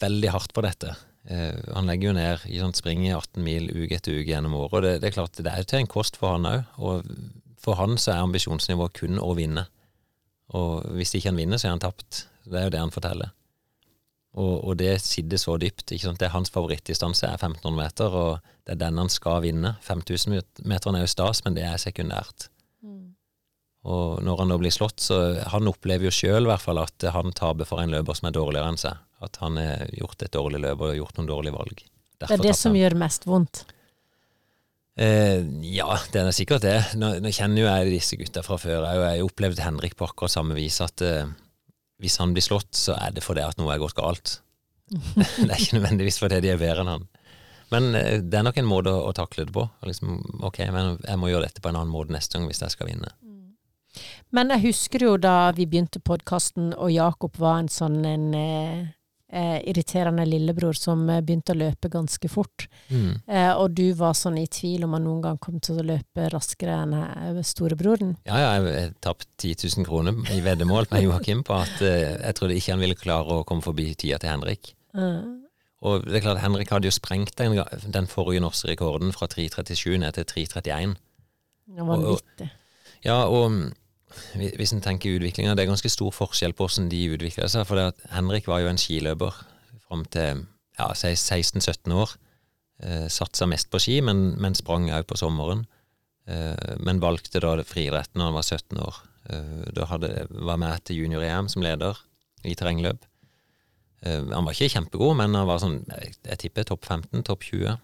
[0.00, 0.94] veldig hardt på dette.
[1.28, 4.82] Eh, Han legger jo ned i springer 18 mil uke etter uke gjennom året, og
[4.82, 6.64] det, det er klart det er jo til en kost for han òg.
[6.78, 7.04] Og
[7.64, 9.66] for han så er ambisjonsnivået kun å vinne.
[10.54, 12.26] Og hvis ikke han vinner, så er han tapt.
[12.44, 13.32] Det er jo det han forteller.
[14.34, 15.86] Og, og det sitter så dypt.
[15.92, 16.18] ikke sant?
[16.18, 19.76] Det er hans favorittdistanse, er 1500 meter, og det er den han skal vinne.
[19.86, 22.48] 5000-meteren er jo stas, men det er sekundært.
[23.84, 25.18] Og når han da blir slått, så
[25.52, 29.00] han opplever jo sjøl at han taper for en løper som er dårligere enn seg.
[29.24, 31.84] At han har gjort et dårlig løp og gjort noen dårlige valg.
[32.24, 33.64] Det er det som gjør mest vondt.
[34.96, 35.42] Eh,
[35.74, 36.78] ja, det er sikkert det.
[36.96, 38.86] Nå, nå kjenner jo jeg disse gutta fra før.
[38.86, 41.26] Jeg har opplevd Henrik på akkurat samme vis at eh,
[42.02, 44.38] hvis han blir slått, så er det fordi at noe er gått galt.
[44.90, 47.06] det er ikke nødvendigvis fordi de er bedre enn han.
[47.72, 49.66] Men eh, det er nok en måte å, å takle det på.
[49.86, 52.74] Liksom, ok, men jeg må gjøre dette på en annen måte neste gang hvis jeg
[52.74, 53.14] skal vinne.
[54.34, 58.86] Men jeg husker jo da vi begynte podkasten, og Jakob var en sånn en, eh,
[59.34, 62.66] eh, irriterende lillebror som eh, begynte å løpe ganske fort.
[62.88, 63.20] Mm.
[63.26, 66.28] Eh, og du var sånn i tvil om han noen gang kom til å løpe
[66.32, 68.14] raskere enn eh, storebroren.
[68.28, 72.38] Ja, ja, jeg, tapte 10 000 kroner i veddemål med Joakim på at eh, jeg
[72.38, 74.74] trodde ikke han ville klare å komme forbi tida til Henrik.
[74.94, 75.40] Mm.
[75.84, 77.58] Og det er klart, Henrik hadde jo sprengt den,
[77.92, 80.94] den forrige norske rekorden fra 3.37 ned til 3.31.
[81.74, 82.48] det var vanvittig.
[83.04, 83.66] Ja, og mm,
[84.34, 87.66] hvis en tenker utviklinga, det er ganske stor forskjell på hvordan de utvikla seg.
[87.68, 89.36] For Henrik var jo en skiløper
[89.86, 90.44] fram til
[90.78, 92.14] ja, 16-17 år.
[92.82, 95.64] Eh, satsa mest på ski, men, men sprang òg på sommeren.
[96.26, 99.00] Eh, men valgte da friidretten da han var 17 år.
[99.30, 101.98] Eh, da hadde, var med til junior-EM som leder
[102.44, 103.06] i terrengløp.
[104.04, 107.46] Eh, han var ikke kjempegod, men han var sånn, jeg, jeg tipper topp 15, topp
[107.48, 107.78] 20.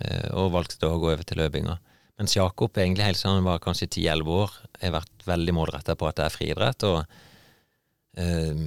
[0.00, 1.78] eh, og valgte da å gå over til løpinga.
[2.20, 6.08] Mens Jakob egentlig helt siden han var kanskje 10-11 år, har vært veldig målretta på
[6.08, 6.84] at det er friidrett.
[6.84, 6.98] Og
[8.20, 8.60] eh,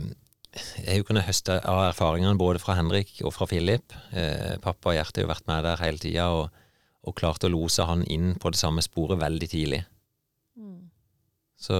[0.82, 3.93] jeg har jo kunnet høste av erfaringene både fra Henrik og fra Philip.
[4.10, 6.66] Eh, pappa og Gjert har jo vært med der hele tida og,
[7.06, 9.84] og klart å lose han inn på det samme sporet veldig tidlig.
[10.58, 10.89] Mm.
[11.62, 11.78] Så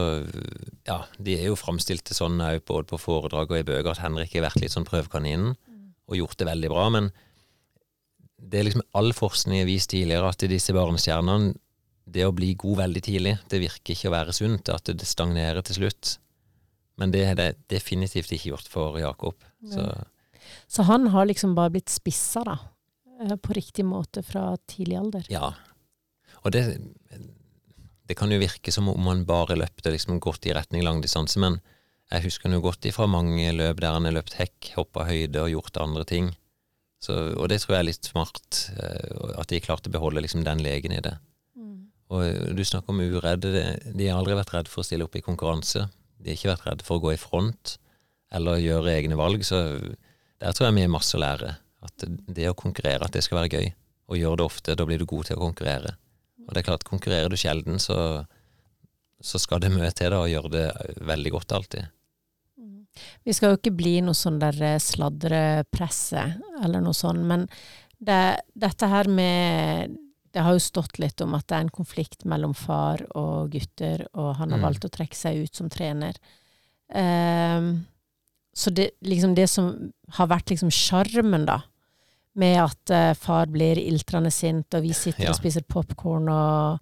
[0.86, 4.06] ja, de er jo framstilt til sånn òg både på foredrag og i bøker at
[4.06, 5.56] Henrik har vært litt sånn prøvekaninen
[6.06, 6.86] og gjort det veldig bra.
[6.94, 7.10] Men
[8.44, 11.54] det er liksom all forskning har vist tidligere at disse barnestjernene,
[12.06, 14.70] det å bli god veldig tidlig, det virker ikke å være sunt.
[14.70, 16.18] At det stagnerer til slutt.
[17.00, 19.36] Men det har det definitivt ikke gjort for Jakob.
[19.66, 19.86] Så
[20.68, 22.58] Så han har liksom bare blitt spissa, da.
[23.22, 25.26] eh, På riktig måte fra tidlig alder.
[25.30, 25.54] ja.
[26.44, 26.78] Og det
[28.06, 31.62] Det kan jo virke som om han bare løpte liksom godt i retning langdistanse, men
[32.12, 35.40] jeg husker han jo godt ifra mange løp der han har løpt hekk, hoppa høyde
[35.42, 36.36] og gjort andre ting.
[37.02, 40.44] Så, og det tror jeg er litt smart, eh, at de klarte å beholde liksom
[40.44, 41.16] den legen i det.
[42.14, 42.18] Mm.
[42.18, 43.54] Og eh, du snakker om uredde.
[43.92, 45.88] De har aldri vært redd for å stille opp i konkurranse.
[46.20, 47.78] De har ikke vært redd for å gå i front
[48.34, 49.44] eller gjøre egne valg.
[49.46, 49.60] Så
[50.42, 51.58] der tror jeg vi har masse å lære.
[51.84, 53.74] At det å konkurrere, at det skal være gøy.
[54.12, 54.78] Og gjør det ofte.
[54.78, 55.98] Da blir du god til å konkurrere.
[56.44, 57.98] Og det er klart, konkurrerer du sjelden, så,
[59.24, 60.66] så skal det mye til da, og gjøre det
[61.08, 61.92] veldig godt alltid.
[63.24, 66.26] Vi skal jo ikke bli noe sånn der eh, sladrepresse
[66.62, 67.48] eller noe sånn, men
[68.04, 69.96] det, dette her med
[70.34, 74.08] Det har jo stått litt om at det er en konflikt mellom far og gutter,
[74.18, 74.66] og han har Mm.
[74.66, 76.18] valgt å trekke seg ut som trener.
[76.94, 77.86] Um,
[78.54, 81.62] så det, liksom det som har vært liksom sjarmen, da,
[82.36, 85.30] med at uh, far blir iltrende sint, og vi sitter Ja.
[85.30, 86.80] og spiser popkorn og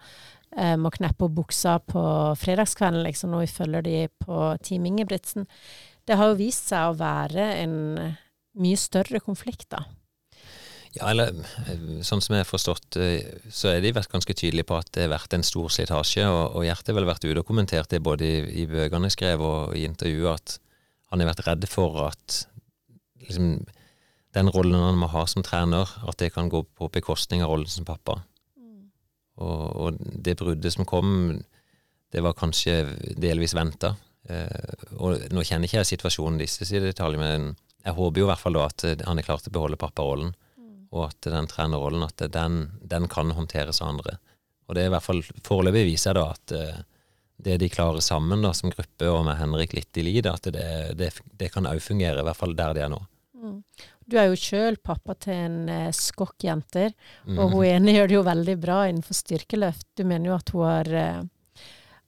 [0.58, 2.02] eh, må kneppe opp buksa på
[2.36, 5.46] fredagskvelden, liksom, og vi følger de på Team Ingebrigtsen.
[6.08, 8.18] Det har jo vist seg å være en
[8.60, 9.86] mye større konflikt, da.
[10.98, 14.68] Ja, eller eh, sånn som jeg har forstått, eh, så er de vært ganske tydelige
[14.68, 17.40] på at det har vært en stor slitasje, og, og Gjert har vel vært ute
[17.40, 20.58] og kommentert det både i, i bøkene jeg skrev og i intervjuet, at
[21.12, 22.42] han har vært redd for at
[23.24, 23.54] liksom,
[24.36, 27.72] den rollen han må ha som trener, at det kan gå på bekostning av rollen
[27.72, 28.20] som pappa.
[29.42, 31.40] Og, og det bruddet som kom,
[32.12, 32.82] det var kanskje
[33.20, 33.96] delvis venta.
[34.30, 38.32] Eh, og nå kjenner ikke jeg situasjonen disse i detalj, men jeg håper jo i
[38.32, 40.36] hvert fall da at han er klar til å beholde papparollen,
[40.92, 44.18] og at den trenerrollen at den, den kan håndteres av andre.
[44.68, 46.82] Og det er i hvert fall foreløpig viser da at eh,
[47.42, 50.68] det de klarer sammen da, som gruppe, og med Henrik litt i lid, at det,
[51.00, 53.02] det, det kan òg fungere, i hvert fall der de er nå.
[54.06, 56.92] Du er jo sjøl pappa til en eh, skokkjenter,
[57.26, 57.38] Mm.
[57.40, 59.88] og hun ene gjør det jo veldig bra innenfor styrkeløft.
[59.98, 61.22] Du mener jo at hun har eh,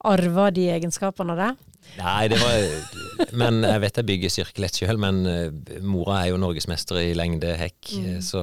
[0.04, 1.52] arva de egenskapene av det?
[1.98, 6.40] Nei, det var Men jeg vet jeg bygger styrkelett sjøl, men eh, mora er jo
[6.42, 8.06] norgesmester i lengde hekk, Mm.
[8.16, 8.42] eh, så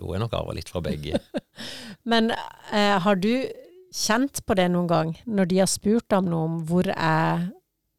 [0.00, 1.18] hun er nok arva litt fra begge.
[2.12, 3.32] Men eh, har du
[3.96, 7.48] kjent på det noen gang, når de har spurt om noe om hvor er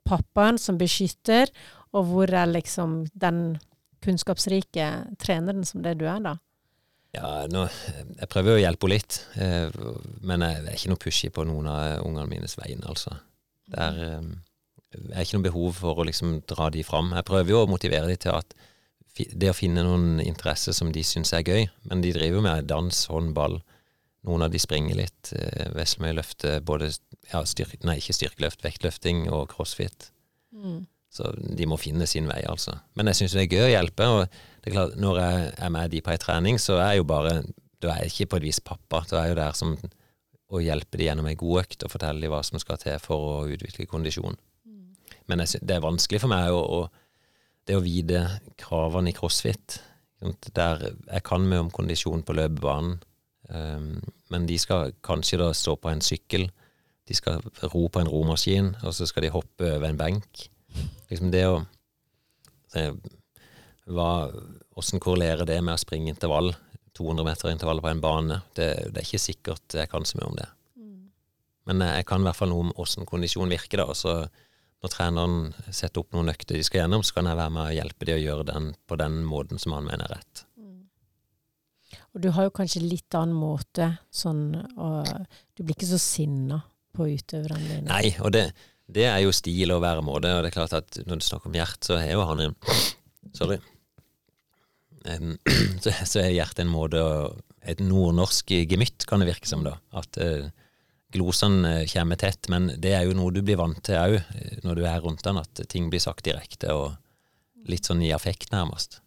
[0.08, 1.52] pappaen som beskytter,
[1.92, 3.58] og hvor er liksom den
[4.06, 4.88] kunnskapsrike
[5.20, 6.36] treneren som det du er, da?
[7.18, 7.66] Ja, nå,
[8.20, 9.72] jeg prøver å hjelpe henne litt, eh,
[10.22, 13.16] men jeg er ikke noe pushy på noen av ungene mines vegne, altså.
[13.68, 14.28] Det er, eh,
[15.14, 17.14] har ikke noe behov for å liksom dra de fram.
[17.16, 18.54] Jeg prøver jo å motivere de til at
[19.18, 23.00] det å finne noen interesser som de syns er gøy, men de driver med dans,
[23.10, 23.60] håndball.
[24.28, 25.32] Noen av de springer litt.
[25.34, 26.92] eh, Veslemøy løfter både
[27.32, 30.10] ja, styrk, nei, ikke styrkeløft, vektløfting og crossfit.
[31.10, 32.76] Så de må finne sin vei, altså.
[32.94, 34.06] Men jeg syns det er gøy å hjelpe.
[34.06, 37.04] Og det er klart, når jeg er med de på ei trening, så er jeg
[37.04, 37.40] jo bare
[37.82, 39.04] Da er jeg ikke på et vis pappa.
[39.10, 39.78] Da er jeg jo der som
[40.50, 43.18] å hjelpe de gjennom ei god økt og fortelle de hva som skal til for
[43.18, 44.38] å utvikle kondisjon.
[45.28, 47.08] Men jeg, det er vanskelig for meg å, å
[47.68, 48.22] det å vite
[48.60, 49.82] kravene i crossfit.
[50.22, 53.02] sant, Der jeg kan mye om kondisjon på løpebanen,
[53.52, 53.98] um,
[54.32, 56.48] men de skal kanskje da stå på en sykkel.
[57.08, 60.48] De skal ro på en romaskin, og så skal de hoppe over en benk.
[61.12, 61.60] Liksom det å
[62.68, 62.92] så
[63.88, 64.28] hva,
[64.76, 66.52] Hvordan korrelerer det med å springe intervall?
[66.98, 68.40] 200 meter intervall på en bane.
[68.58, 70.48] Det, det, er ikke sikkert jeg kan så mye om det.
[71.70, 73.84] Men jeg kan i hvert fall noe om åssen kondisjon virker.
[73.84, 74.14] da, så
[74.84, 75.38] når treneren
[75.74, 78.14] setter opp noen økter de skal gjennom, så kan jeg være med og hjelpe de
[78.14, 80.44] å gjøre den på den måten som han mener er rett.
[82.14, 85.06] Og du har jo kanskje litt annen måte sånn og
[85.54, 86.60] Du blir ikke så sinna
[86.98, 87.88] på utøverne dine?
[87.90, 88.48] Nei, og det,
[88.90, 90.32] det, er jo stil og væremåte.
[90.34, 92.56] Og det er klart at når du snakker om Gjert, så er jo han en
[93.38, 93.60] Sorry.
[95.06, 95.36] Um,
[95.84, 97.12] så, så, er Gjert en måte å
[97.68, 99.74] Et nordnorsk gemytt, kan det virke som, da.
[100.00, 100.48] At uh,
[101.14, 102.50] glosene kommer tett.
[102.52, 105.40] Men det er jo noe du blir vant til òg når du er rundt den,
[105.42, 106.96] at ting blir sagt direkte og
[107.68, 109.02] litt sånn i affekt, nærmest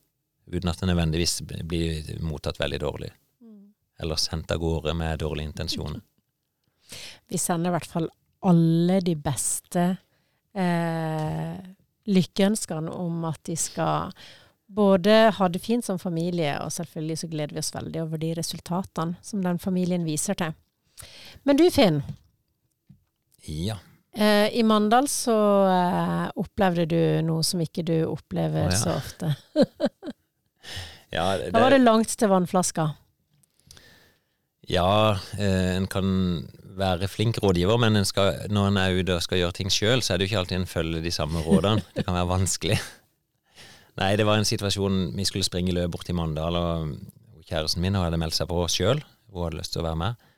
[0.51, 3.11] uten at det nødvendigvis blir mottatt veldig dårlig.
[4.01, 6.01] Eller sendt av gårde med dårlige intensjoner.
[7.31, 8.09] Vi sender i hvert fall
[8.49, 9.83] alle de beste
[10.57, 11.59] eh,
[12.11, 14.15] lykkeønskene om at de skal
[14.71, 18.33] både ha det fint som familie, og selvfølgelig så gleder vi oss veldig over de
[18.39, 20.55] resultatene som den familien viser til.
[21.49, 22.03] Men du Finn.
[23.47, 23.79] Ja.
[24.15, 25.37] Eh, I Mandal så
[25.71, 28.81] eh, opplevde du noe som ikke du opplever oh, ja.
[28.81, 29.35] så ofte.
[31.11, 32.85] Ja, det, da var det langt til vannflaska.
[34.71, 36.13] Ja, eh, en kan
[36.79, 40.05] være flink rådgiver, men en skal, når en er ute og skal gjøre ting sjøl,
[40.07, 41.83] så er det jo ikke alltid en følger de samme rådene.
[41.97, 42.79] Det kan være vanskelig.
[44.01, 46.95] Nei, det var en situasjon Vi skulle springe løp bort til Mandal, og
[47.51, 49.03] kjæresten min hadde meldt seg på sjøl.
[49.35, 50.30] Hun hadde lyst til å være med.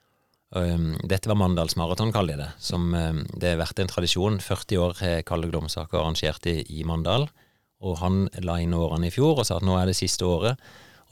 [0.52, 2.50] Dette var Mandalsmaraton, kaller de det.
[2.60, 4.36] Som, det har vært en tradisjon.
[4.44, 7.24] 40 år har Kalle Glomsaker arrangert i, i Mandal.
[7.82, 10.60] Og han la inn årene i fjor og sa at nå er det siste året.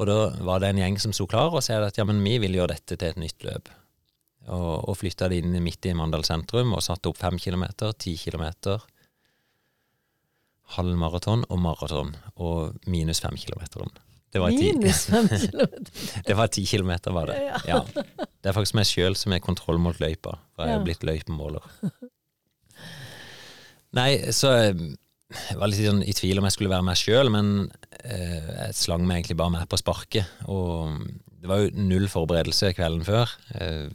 [0.01, 2.39] Og da var det en gjeng som sto klar og sa at ja, men vi
[2.41, 3.73] vil gjøre dette til et nytt løp.
[4.51, 8.21] Og, og flytta det inn midt i Mandal sentrum og satte opp fem kilometer, km,
[8.23, 8.87] kilometer,
[10.77, 12.15] halvmaraton og maraton.
[12.37, 13.89] Og minus 5 kilometer.
[14.31, 16.09] Det var minus fem kilometer?
[16.27, 17.39] det var ti kilometer, var det.
[17.67, 17.81] Ja.
[17.87, 21.67] Det er faktisk meg sjøl som er kontroll mot løypa, for jeg er blitt løypemåler.
[23.99, 27.53] Nei, så jeg var litt sånn i tvil om jeg skulle være meg sjøl, men
[28.03, 30.31] eh, jeg slang meg egentlig bare med på sparket.
[30.51, 30.95] Og
[31.41, 33.35] det var jo null forberedelse kvelden før.
[33.55, 33.89] Eh,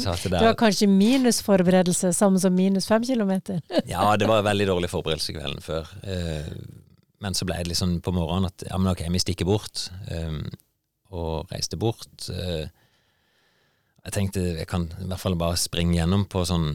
[0.00, 3.58] det, det, var kanskje minusforberedelse, samme som minus fem kilometer?
[3.90, 5.90] ja, det var veldig dårlig forberedelse kvelden før.
[6.06, 6.52] Eh,
[7.20, 9.88] men så ble det liksom på morgenen at ja, men ok, vi stikker bort.
[10.08, 10.44] Um,
[11.10, 12.28] og reiste bort.
[12.30, 12.64] Uh,
[14.06, 16.72] jeg tenkte jeg kan i hvert fall bare springe gjennom på sånn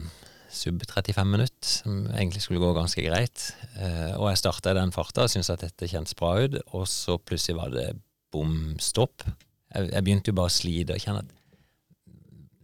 [0.56, 3.48] sub 35 minutter, som egentlig skulle gå ganske greit.
[3.74, 6.86] Uh, og jeg starta i den farta og syntes at dette kjentes bra ut, og
[6.90, 7.88] så plutselig var det
[8.34, 9.26] bom stopp.
[9.74, 11.34] Jeg, jeg, begynte jo bare å slite og kjenne at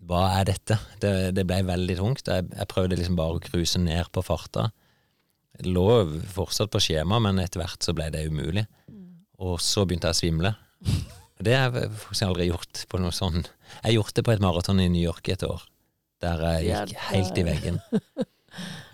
[0.07, 0.77] hva er dette?
[1.03, 2.27] Det, det ble veldig tungt.
[2.29, 4.69] Jeg, jeg, prøvde liksom bare å cruise ned på farta.
[5.69, 5.87] Lå
[6.33, 8.65] fortsatt på skjema, men etter hvert så ble det umulig.
[9.43, 10.55] Og så begynte jeg å svimle.
[11.43, 13.43] Det har jeg faktisk aldri gjort på noe sånn.
[13.83, 15.65] Jeg gjorde det på et maraton i New York et år
[16.23, 17.81] der jeg gikk helt i veggen.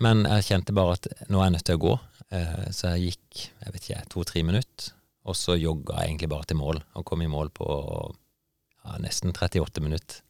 [0.03, 1.91] Men jeg kjente bare at nå er jeg nødt til å gå,
[2.33, 4.95] eh, så jeg gikk jeg vet ikke, to-tre minutter.
[5.29, 9.35] Og så jogga jeg egentlig bare til mål, og kom i mål på ja, nesten
[9.35, 10.23] 38 minutter.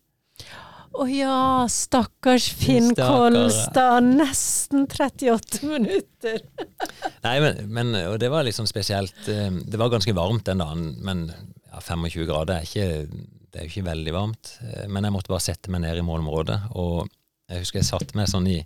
[0.97, 4.07] Å ja, stakkars Finn Kolstad.
[4.07, 6.41] Nesten 38 minutter.
[7.25, 9.19] Nei, men, men, Og det var liksom spesielt.
[9.29, 13.65] Eh, det var ganske varmt den dagen, men ja, 25 grader er ikke det er
[13.65, 16.59] jo ikke veldig varmt, eh, men jeg måtte bare sette meg ned i målområdet.
[16.77, 17.09] Og
[17.49, 18.59] jeg husker jeg satte meg sånn i,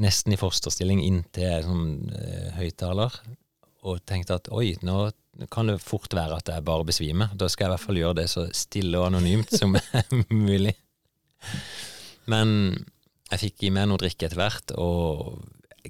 [0.00, 3.16] nesten i fosterstilling inntil sånn uh, høyttaler
[3.88, 5.08] og tenkte at oi, nå
[5.50, 7.32] kan det fort være at jeg bare besvimer.
[7.34, 9.74] Da skal jeg i hvert fall gjøre det så stille og anonymt som
[10.28, 10.74] mulig.
[12.30, 12.52] Men
[13.30, 15.40] jeg fikk i meg noe drikke etter hvert, og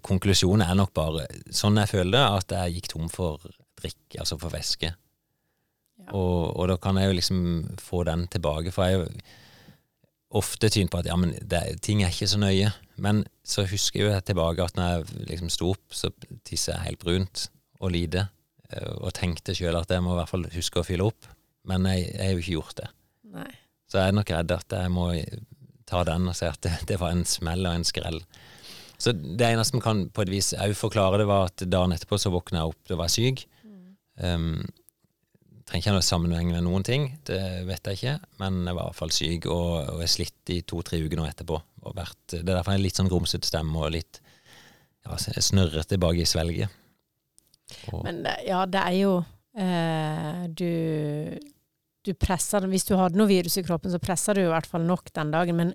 [0.06, 3.42] konklusjonen er nok bare sånn jeg føler det, at jeg gikk tom for
[3.80, 4.92] drikke, altså for væske.
[6.10, 7.40] Og, og, da kan jeg jo liksom
[7.80, 12.02] få den tilbake, for jeg er jo ofte tynt på at ja, men det, ting
[12.02, 12.70] er ikke så nøye.
[13.02, 16.12] Men så husker jeg jo tilbake at når jeg liksom sto opp, så
[16.46, 17.48] tisser jeg helt brunt
[17.80, 18.28] og lite.
[18.70, 21.28] Eh, og tenkte sjøl at jeg må i hvert fall huske å fylle opp.
[21.68, 22.90] Men jeg, jeg har jo ikke gjort det.
[23.34, 23.50] Nei.
[23.90, 25.10] Så jeg er nok redd at jeg må
[25.90, 28.20] ta den og si at det, det var en smell og en skrell.
[29.00, 32.18] Så det eneste som kan på et vis òg forklare det, var at dagen etterpå
[32.20, 33.46] så våkna jeg opp og var syk.
[33.64, 33.80] Mm.
[34.20, 34.52] Um,
[35.70, 38.82] trenger ikke ha noe sammenheng med noen ting, det vet jeg ikke, men jeg var
[38.82, 41.60] i hvert fall syk og, og er slitt i to-tre uker nå etterpå.
[41.94, 44.20] Vært, det er derfor jeg er litt sånn grumsete stemme og litt
[45.06, 46.74] ja, snørrete bak i svelget.
[47.92, 48.02] Og.
[48.02, 49.12] Men ja, det er jo
[49.54, 50.70] eh, du,
[52.06, 54.86] du presser Hvis du hadde noe virus i kroppen, så presser du i hvert fall
[54.88, 55.58] nok den dagen.
[55.58, 55.72] Men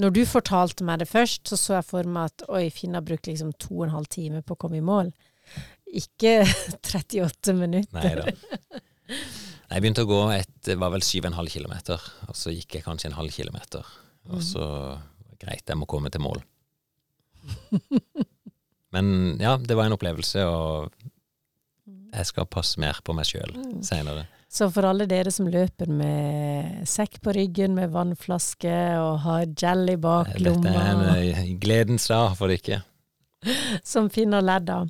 [0.00, 3.04] når du fortalte meg det først, så så jeg for meg at oi, Finn har
[3.04, 5.12] brukt liksom to og en halv time på å komme i mål
[5.96, 6.40] ikke
[6.82, 8.22] 38 minutter.
[8.22, 9.16] Nei.
[9.66, 11.74] Jeg begynte å gå et, var vel 7,5 km,
[12.30, 13.86] og så gikk jeg kanskje en halv kilometer.
[14.30, 14.66] Og så
[15.42, 16.38] greit, jeg må komme til mål.
[18.94, 19.08] Men
[19.42, 20.94] ja, det var en opplevelse, og
[21.86, 23.52] jeg skal passe mer på meg sjøl
[23.86, 24.28] seinere.
[24.48, 29.90] Så for alle dere som løper med sekk på ryggen, med vannflaske og har gel
[29.90, 32.84] i Dette er en eh, gledens dag for dere.
[33.82, 34.84] som finner ledda.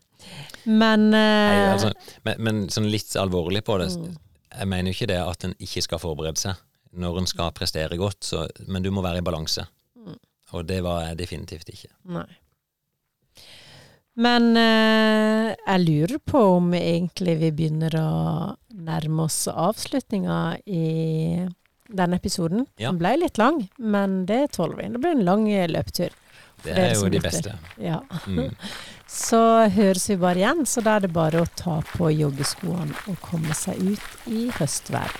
[0.64, 1.92] Men, Nei, eh, altså,
[2.26, 3.90] men, men sånn litt alvorlig på det.
[3.96, 4.14] Mm.
[4.56, 6.62] Jeg mener jo ikke det at en ikke skal forberede seg
[6.96, 9.66] når en skal prestere godt, så, men du må være i balanse.
[10.00, 10.16] Mm.
[10.56, 11.90] Og det var jeg definitivt ikke.
[12.16, 12.28] Nei.
[14.16, 18.10] Men eh, jeg lurer på om egentlig vi begynner å
[18.86, 21.44] nærme oss avslutninga i
[21.86, 22.64] denne episoden.
[22.80, 22.90] Ja.
[22.90, 24.88] Den ble litt lang, men det tåler vi.
[24.94, 26.16] Det blir en lang løpetur.
[26.64, 27.52] Det er jo de beste.
[27.82, 28.00] Ja.
[28.26, 28.54] Mm.
[29.16, 29.38] Så
[29.70, 33.54] høres vi bare igjen, så da er det bare å ta på joggeskoene og komme
[33.54, 35.14] seg ut i høstvær.